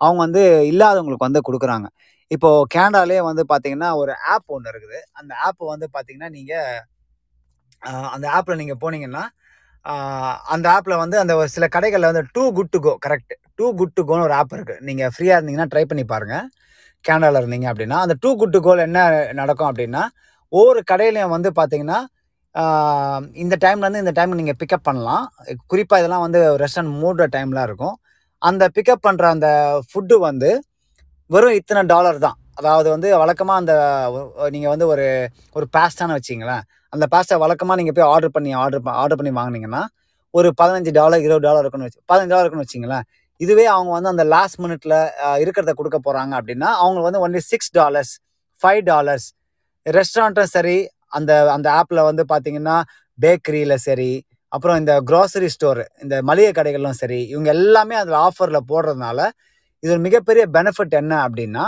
அவங்க 0.00 0.20
வந்து 0.26 0.42
இல்லாதவங்களுக்கு 0.72 1.28
வந்து 1.28 1.42
கொடுக்குறாங்க. 1.48 1.86
இப்போது 2.34 2.66
கேனடாலே 2.74 3.18
வந்து 3.30 3.42
பார்த்தீங்கன்னா 3.52 3.90
ஒரு 4.02 4.12
ஆப் 4.34 4.52
ஒன்று 4.56 4.70
இருக்குது. 4.72 5.00
அந்த 5.20 5.32
ஆப் 5.48 5.64
வந்து 5.74 5.88
பார்த்தீங்கன்னா 5.96 6.30
நீங்கள் 6.36 6.78
அந்த 8.14 8.26
ஆப்பில் 8.36 8.60
நீங்கள் 8.62 8.80
போனீங்கன்னா 8.84 9.24
அந்த 10.54 10.66
ஆப்பில் 10.76 11.00
வந்து 11.02 11.16
அந்த 11.22 11.32
ஒரு 11.40 11.48
சில 11.54 11.64
கடைகளில் 11.74 12.08
வந்து 12.10 12.22
too 12.36 12.44
good 12.56 12.72
to 12.74 12.78
go 12.86 12.92
correct 13.04 13.34
too 13.58 13.66
good 13.80 13.94
to 13.98 14.02
கோன்னு 14.08 14.26
ஒரு 14.28 14.34
ஆப் 14.38 14.54
இருக்குது 14.56 14.82
நீங்கள் 14.88 15.10
ஃப்ரீயாக 15.14 15.38
இருந்தீங்கன்னா 15.38 15.68
ட்ரை 15.72 15.84
பண்ணி 15.90 16.04
பாருங்கள் 16.12 16.46
கேனடாவில் 17.04 17.40
இருந்தீங்க 17.40 17.68
அப்படின்னா 17.72 17.98
அந்த 18.04 18.14
டூ 18.22 18.30
குட் 18.40 18.54
டு 18.56 18.60
கோல் 18.66 18.84
என்ன 18.88 19.00
நடக்கும் 19.40 19.68
அப்படின்னா 19.70 20.02
ஒவ்வொரு 20.52 20.80
கடையிலையும் 20.90 21.34
வந்து 21.36 21.50
பார்த்தீங்கன்னா 21.58 21.98
இந்த 23.42 23.54
டைம்லேருந்து 23.64 24.02
இந்த 24.04 24.12
டைம் 24.18 24.38
நீங்கள் 24.40 24.58
பிக்கப் 24.62 24.86
பண்ணலாம். 24.88 25.24
குறிப்பாக 25.72 26.00
இதெல்லாம் 26.02 26.24
வந்து 26.26 26.40
ரெஸ்டாரண்ட் 26.62 26.94
மூடுற 27.02 27.24
டைம்லாம் 27.36 27.66
இருக்கும். 27.68 27.96
அந்த 28.42 28.64
பிக்கப் 28.76 29.04
பண்ணுற 29.06 29.26
அந்த 29.36 29.48
ஃபுட்டு 29.88 30.16
வந்து 30.28 30.50
வெறும் 31.30 31.56
இத்தனை 31.60 31.82
டாலர் 31.94 32.18
தான். 32.26 32.36
அதாவது 32.60 32.88
வந்து 32.94 33.08
வழக்கமாக 33.22 33.60
அந்த 33.62 33.72
நீங்கள் 34.54 34.72
வந்து 34.74 34.86
ஒரு 34.92 35.06
ஒரு 35.56 35.66
பேஸ்டான்னு 35.76 36.16
வச்சிங்களேன் 36.18 36.62
அந்த 36.92 37.04
பேஸ்ட்டை 37.12 37.38
வழக்கமாக 37.44 37.76
நீங்கள் 37.80 37.96
போய் 37.96 38.10
ஆர்டர் 38.14 38.34
பண்ணி 38.36 38.50
ஆர்டர் 38.62 38.90
ஆர்டர் 39.02 39.18
பண்ணி 39.20 39.32
வாங்குனீங்கன்னா 39.38 39.82
ஒரு 40.34 40.48
பதினஞ்சு 40.60 40.90
டாலர் 40.98 41.24
இருபது 41.26 41.44
டாலர் 41.46 41.62
இருக்குன்னு 41.64 41.88
வச்சு 41.88 42.00
பதினஞ்சு 42.10 42.32
டாலர் 42.32 42.44
இருக்குன்னு 42.44 42.66
வச்சிங்களேன் 42.66 43.04
இதுவே 43.40 43.64
அவங்க 43.74 43.90
வந்து 43.96 44.10
அந்த 44.14 44.24
லாஸ்ட் 44.34 44.58
மினிட்ல 44.64 44.94
இருக்கிறத 45.42 45.72
கொடுக்க 45.80 45.98
போகிறாங்க 45.98 46.32
அப்படின்னா 46.40 46.68
அவங்க 46.82 47.00
வந்து 47.06 47.20
only 47.24 47.40
six 47.50 47.72
dollars 47.78 48.12
five 48.60 48.80
dollars 48.90 49.26
ரெஸ்டாரண்ட்டும் 49.86 50.52
சரி 50.56 50.76
அந்த 51.16 51.32
அந்த 51.56 51.68
ஆப்பில் 51.78 52.08
வந்து 52.08 52.24
பார்த்தீங்கன்னா 52.32 52.76
பேக்கரியில் 53.18 53.76
சரி 53.86 54.12
அப்புறம் 54.52 54.78
இந்த 54.82 54.92
க்ராசரி 55.08 55.48
ஸ்டோர் 55.54 55.80
இந்த 56.02 56.14
மளிகை 56.22 56.52
கடைகளும் 56.52 57.00
சரி 57.00 57.20
இவங்க 57.32 57.48
எல்லாமே 57.56 57.96
அதில் 58.02 58.18
ஆஃபரில் 58.26 58.66
போடுறதுனால 58.70 59.18
இது 59.82 59.92
ஒரு 59.94 60.02
மிகப்பெரிய 60.06 60.44
பெனிஃபிட் 60.56 60.94
என்ன 61.00 61.14
அப்படின்னா 61.26 61.64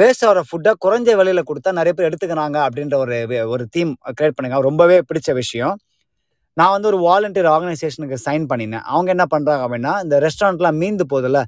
வேஸ்ட் 0.00 0.24
ஆகிற 0.26 0.40
ஃபுட்டை 0.48 0.72
குறைஞ்ச 0.84 1.14
விலையில் 1.20 1.48
கொடுத்தா 1.48 1.70
நிறைய 1.78 1.92
பேர் 1.94 2.08
எடுத்துக்கிறாங்க 2.08 2.58
அப்படின்ற 2.66 2.96
ஒரு 3.04 3.16
ஒரு 3.54 3.64
தீம் 3.74 3.92
க்ரியேட் 4.16 4.36
பண்ணுங்க 4.36 4.58
ரொம்பவே 4.68 4.98
பிடிச்ச 5.08 5.30
விஷயம். 5.40 5.74
நான் 6.56 6.72
வந்து 6.74 6.88
ஒரு 6.92 6.98
வாலண்டியர் 7.06 7.48
ஆர்கனைசேஷனுக்கு 7.54 8.16
சைன் 8.26 8.44
பண்ணினேன். 8.50 8.84
அவங்க 8.92 9.08
என்ன 9.16 9.24
பண்ணுறாங்க 9.34 9.62
அப்படின்னா 9.66 9.92
இந்த 10.04 10.16
ரெஸ்டாரண்ட்லாம் 10.26 10.78
மீந்து 10.82 11.04
போதில்ல 11.12 11.40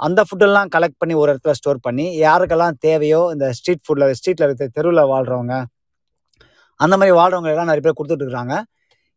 அந்த 0.00 0.20
ஃபுட்டெல்லாம் 0.28 0.70
கலெக்ட் 0.74 1.00
பண்ணி 1.02 1.14
ஒரு 1.22 1.30
இடத்துல 1.32 1.54
ஸ்டோர் 1.60 1.84
பண்ணி 1.86 2.06
யாருக்கெல்லாம் 2.24 2.76
தேவையோ 2.86 3.20
இந்த 3.34 3.46
ஸ்ட்ரீட் 3.58 3.84
ஃபுட்டில் 3.84 4.14
ஸ்ட்ரீட்டில் 4.18 4.46
இருக்க 4.48 4.66
தெருவில் 4.78 5.10
வாழ்கிறவங்க 5.12 5.56
அந்த 6.80 6.94
மாதிரி 7.00 7.14
வாழ்கிறவங்க 7.20 7.50
எல்லாம் 7.54 7.70
நிறைய 7.70 7.82
பேர் 7.86 7.98
கொடுத்துட்ருக்குறாங்க. 7.98 8.54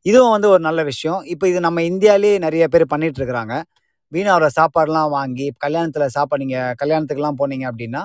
இதுவும் 0.05 0.33
வந்து 0.35 0.49
ஒரு 0.53 0.61
நல்ல 0.67 0.81
விஷயம். 0.91 1.19
இப்போ 1.33 1.45
இது 1.51 1.59
நம்ம 1.67 1.81
இந்தியாவிலேயே 1.91 2.35
நிறைய 2.47 2.63
பேர் 2.73 2.91
பண்ணிகிட்ருக்குறாங்க 2.93 3.55
வீணாவோட 4.11 4.45
வீணாகிற 4.45 4.47
சாப்பாடுலாம் 4.59 5.09
வாங்கி 5.15 5.47
கல்யாணத்தில் 5.63 6.13
சாப்பாடு 6.17 6.41
நீங்கள் 6.43 6.75
கல்யாணத்துக்குலாம் 6.81 7.39
போனீங்க 7.39 7.65
அப்படின்னா 7.71 8.01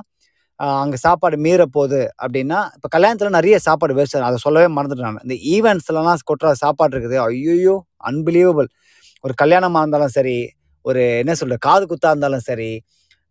அங்கே 0.83 0.99
சாப்பாடு 1.05 1.37
மீற 1.45 1.63
போகுது 1.77 2.01
அப்படின்னா 2.23 2.59
இப்போ 2.77 2.89
கல்யாணத்தில் 2.95 3.37
நிறைய 3.37 3.57
சாப்பாடு 3.67 3.93
வேஸ்ட் 3.99 4.17
அதை 4.29 4.39
சொல்லவே 4.47 4.69
மறந்துட்டேன் 4.77 5.09
நான். 5.09 5.23
இந்த 5.27 5.37
ஈவெண்ட்ஸ்லலாம் 5.55 6.25
கொட்டுற 6.31 6.51
சாப்பாடு 6.65 6.93
இருக்குது. 6.95 7.17
ஐயோ 7.29 7.77
அன்பிலீவபிள் 8.11 8.69
ஒரு 9.25 9.35
கல்யாணமாக 9.43 9.83
இருந்தாலும் 9.85 10.15
சரி 10.19 10.37
ஒரு 10.85 11.03
என்ன 11.23 11.35
சொல்கிற 11.41 11.59
காது 11.69 11.85
குத்தாக 11.93 12.13
இருந்தாலும் 12.15 12.45
சரி 12.49 12.71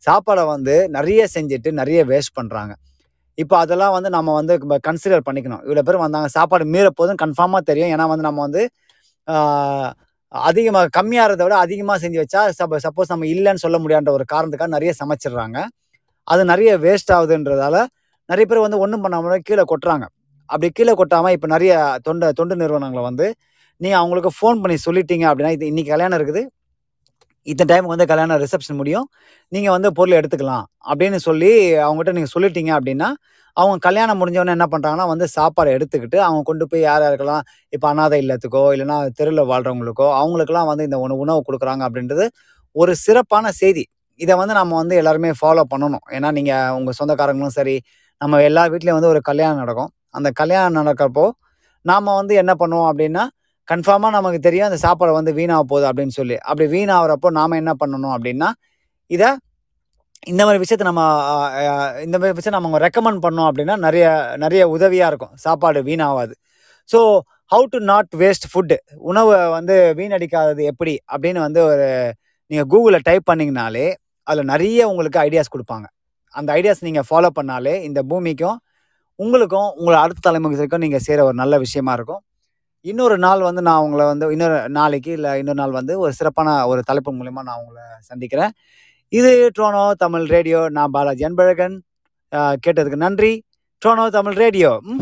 சாப்பாடை 0.03 0.43
வந்து 0.53 0.75
நிறைய 0.97 1.21
செஞ்சுட்டு 1.35 1.71
நிறைய 1.81 1.99
வேஸ்ட் 2.11 2.37
பண்ணுறாங்க 2.39 2.73
இப்போ 3.37 3.55
அதெல்லாம் 3.63 3.93
வந்து 3.97 4.09
நம்ம 4.15 4.33
வந்து 4.39 4.53
கன்சிடர் 4.87 5.25
பண்ணிக்கணும். 5.27 5.61
இவ்வளோ 5.65 5.83
பேர் 5.87 6.03
வந்தாங்க 6.05 6.29
சாப்பாடு 6.37 6.65
மீற 6.75 6.87
போதும் 6.99 7.19
கன்ஃபார்மாக 7.23 7.63
தெரியும். 7.69 7.91
ஏன்னா 7.95 8.05
வந்து 8.13 8.25
நம்ம 8.29 8.41
வந்து 8.47 8.63
அதிகமாக 10.31 10.89
கம்மியாகிறத 10.97 11.43
விட 11.45 11.55
அதிகமாக 11.65 11.97
செஞ்சு 12.03 12.19
வச்சா 12.21 12.41
சப்ப 12.59 12.77
சப்போஸ் 12.85 13.11
நம்ம 13.13 13.27
இல்லைன்னு 13.35 13.63
சொல்ல 13.65 13.77
முடியாத 13.83 14.11
ஒரு 14.17 14.25
காரணத்துக்காக 14.33 14.71
நிறைய 14.77 14.91
சமைச்சிடுறாங்க. 15.01 15.57
அது 16.27 16.41
நிறைய 16.51 16.71
வேஸ்ட் 16.85 17.11
ஆகுதுன்றதால 17.15 17.75
நிறைய 18.31 18.45
பேர் 18.49 18.65
வந்து 18.65 18.81
ஒன்றும் 18.83 19.03
பண்ணாமல் 19.05 19.45
கீழே 19.47 19.63
கொட்டுறாங்க. 19.71 20.05
அப்படி 20.49 20.67
கீழே 20.77 20.93
கொட்டாமல் 20.99 21.33
இப்போ 21.35 21.47
நிறைய 21.55 21.73
தொண்டு 22.07 22.27
தொண்டு 22.39 22.55
நிறுவனங்களை 22.61 23.03
வந்து 23.09 23.27
நீங்கள் 23.81 24.01
அவங்களுக்கு 24.01 24.31
ஃபோன் 24.37 24.61
பண்ணி 24.63 24.77
சொல்லிட்டீங்க 24.87 25.25
அப்படின்னா 25.29 25.51
இது 25.57 25.69
இன்றைக்கி 25.71 25.91
கல்யாணம் 25.93 26.17
இருக்குது. 26.19 26.41
இத்தனை 27.47 27.67
டைமுக்கு 27.71 27.93
வந்து 27.95 28.07
கல்யாண 28.11 28.37
ரிசப்ஷன் 28.43 28.79
முடியும். 28.81 29.05
நீங்கள் 29.51 29.73
வந்து 29.75 29.89
பொருள் 29.99 30.17
எடுத்துக்கலாம் 30.19 30.65
அப்படின்னு 30.91 31.19
சொல்லி 31.27 31.51
அவங்ககிட்ட 31.85 32.13
நீங்கள் 32.17 32.33
சொல்லிட்டீங்க 32.35 32.71
அப்படின்னா 32.77 33.09
அவங்க 33.57 33.77
கல்யாணம் 33.87 34.19
முடிஞ்சவொடனே 34.21 34.53
என்ன 34.57 34.65
பண்ணுறாங்கன்னா 34.73 35.05
வந்து 35.13 35.25
சாப்பாடு 35.37 35.69
எடுத்துக்கிட்டு 35.77 36.17
அவங்க 36.27 36.41
கொண்டு 36.49 36.65
போய் 36.71 36.83
யார் 36.89 37.03
யாருக்கெல்லாம் 37.05 37.43
இப்போ 37.75 37.87
அனாதை 37.93 38.17
இல்லத்துக்கோ 38.23 38.61
இல்லைன்னா 38.75 38.97
தெருவில் 39.19 39.43
வாழ்கிறவங்களுக்கோ 39.51 40.07
அவங்களுக்கெல்லாம் 40.19 40.69
வந்து 40.71 40.85
இந்த 40.89 40.97
உணவு 41.05 41.23
உணவு 41.25 41.41
கொடுக்குறாங்க 41.47 41.83
அப்படின்றது 41.87 42.25
ஒரு 42.75 42.93
சிறப்பான 43.05 43.45
செய்தி. 43.61 43.83
இதை 44.19 44.33
வந்து 44.41 44.53
நம்ம 44.59 44.75
வந்து 44.81 44.95
எல்லாருமே 45.01 45.31
ஃபாலோ 45.39 45.63
பண்ணணும். 45.73 46.03
ஏன்னா 46.15 46.29
நீங்கள் 46.37 46.73
உங்கள் 46.77 46.97
சொந்தக்காரங்களும் 46.99 47.55
சரி 47.59 47.75
நம்ம 48.21 48.41
எல்லா 48.49 48.63
வீட்லேயும் 48.73 48.99
வந்து 48.99 49.11
ஒரு 49.13 49.21
கல்யாணம் 49.29 49.61
நடக்கும். 49.63 49.91
அந்த 50.17 50.29
கல்யாணம் 50.41 50.77
நடக்கிறப்போ 50.81 51.25
நாம் 51.85 52.09
வந்து 52.21 52.33
என்ன 52.41 52.53
பண்ணுவோம் 52.61 52.89
அப்படின்னா 52.91 53.23
கன்ஃபார்மாக 53.69 54.13
நமக்கு 54.17 54.39
தெரியும் 54.47 54.67
அந்த 54.69 54.79
சாப்பாடு 54.85 55.11
வந்து 55.19 55.31
வீணாக 55.39 55.63
போகுது 55.71 55.85
அப்படின்னு 55.89 56.15
சொல்லி. 56.19 56.37
அப்படி 56.49 56.65
வீணாகிறப்போ 56.75 57.29
நாம் 57.39 57.59
என்ன 57.61 57.73
பண்ணணும் 57.81 58.13
அப்படின்னா 58.15 58.49
இதை 59.11 59.29
இந்த 60.31 60.41
மாதிரி 60.45 60.61
விஷயத்தை 60.63 60.85
நம்ம 60.89 61.03
இந்த 62.05 62.15
மாதிரி 62.21 62.35
விஷயம் 62.39 62.55
நம்ம 62.57 62.79
ரெக்கமெண்ட் 62.85 63.21
பண்ணோம் 63.25 63.47
அப்படின்னா 63.49 63.75
நிறைய 63.85 64.05
நிறைய 64.43 64.63
உதவியாக 64.75 65.11
இருக்கும். 65.11 65.33
சாப்பாடு 65.45 65.79
வீணாகாது. 65.89 66.33
So 66.89 66.99
how 67.53 67.65
to 67.73 67.79
not 67.91 68.11
waste 68.21 68.45
food 68.51 68.77
உணவை 69.11 69.37
வந்து 69.55 69.75
வீணடிக்காதது 69.99 70.63
எப்படி? 70.71 70.93
அப்படின்னு 71.13 71.39
வந்து 71.47 71.61
ஒரு 71.69 71.87
நீங்கள் 72.51 72.69
கூகுளில் 72.73 73.05
டைப் 73.09 73.25
பண்ணிங்கனாலே 73.29 73.87
அதில் 74.27 74.49
நிறைய 74.53 74.81
உங்களுக்கு 74.91 75.19
ஐடியாஸ் 75.27 75.53
கொடுப்பாங்க. 75.55 75.87
அந்த 76.33 76.49
ஐடியாஸ் 76.59 76.85
நீங்கள் 76.87 77.07
ஃபாலோ 77.09 77.29
பண்ணாலே 77.39 77.73
இந்த 77.87 77.99
பூமிக்கும் 78.11 78.59
உங்களுக்கும் 79.23 79.69
உங்களை 79.79 79.97
அடுத்த 80.03 80.21
தலைமுறைக்கும் 80.27 80.83
நீங்கள் 80.85 81.03
செய்கிற 81.05 81.23
ஒரு 81.29 81.37
நல்ல 81.41 81.57
விஷயமா 81.65 81.93
இருக்கும். 81.97 82.21
இன்னொரு 82.89 83.17
நாள் 83.17 83.41
வந்து 83.41 83.61
நான் 83.61 83.83
உங்களை 83.85 84.05
வந்து 84.05 84.31
இன்னொரு 84.31 84.69
நாளைக்கு 84.69 85.11
இல்லை 85.11 85.31
இன்னொரு 85.37 85.59
நாள் 85.61 85.77
வந்து 85.79 85.93
ஒரு 85.99 86.13
சிறப்பான 86.13 86.67
ஒரு 86.67 86.81
தலைப்பு 86.81 87.11
மூலயமா 87.13 87.41
நான் 87.49 87.61
உங்களை 87.61 87.83
சந்திக்கிறேன். 87.99 88.51
இது 89.09 89.31
ட்ரோனோ 89.59 89.83
தமிழ் 90.03 90.25
ரேடியோ. 90.35 90.59
நான் 90.69 90.91
பாலாஜி 90.91 91.25
அன்பழகன். 91.25 91.77
கேட்டதுக்கு 92.67 92.95
நன்றி. 93.05 93.33
ட்ரோனோ 93.85 94.05
தமிழ் 94.09 94.33
ரேடியோ. 94.33 94.71
ம் 94.83 95.01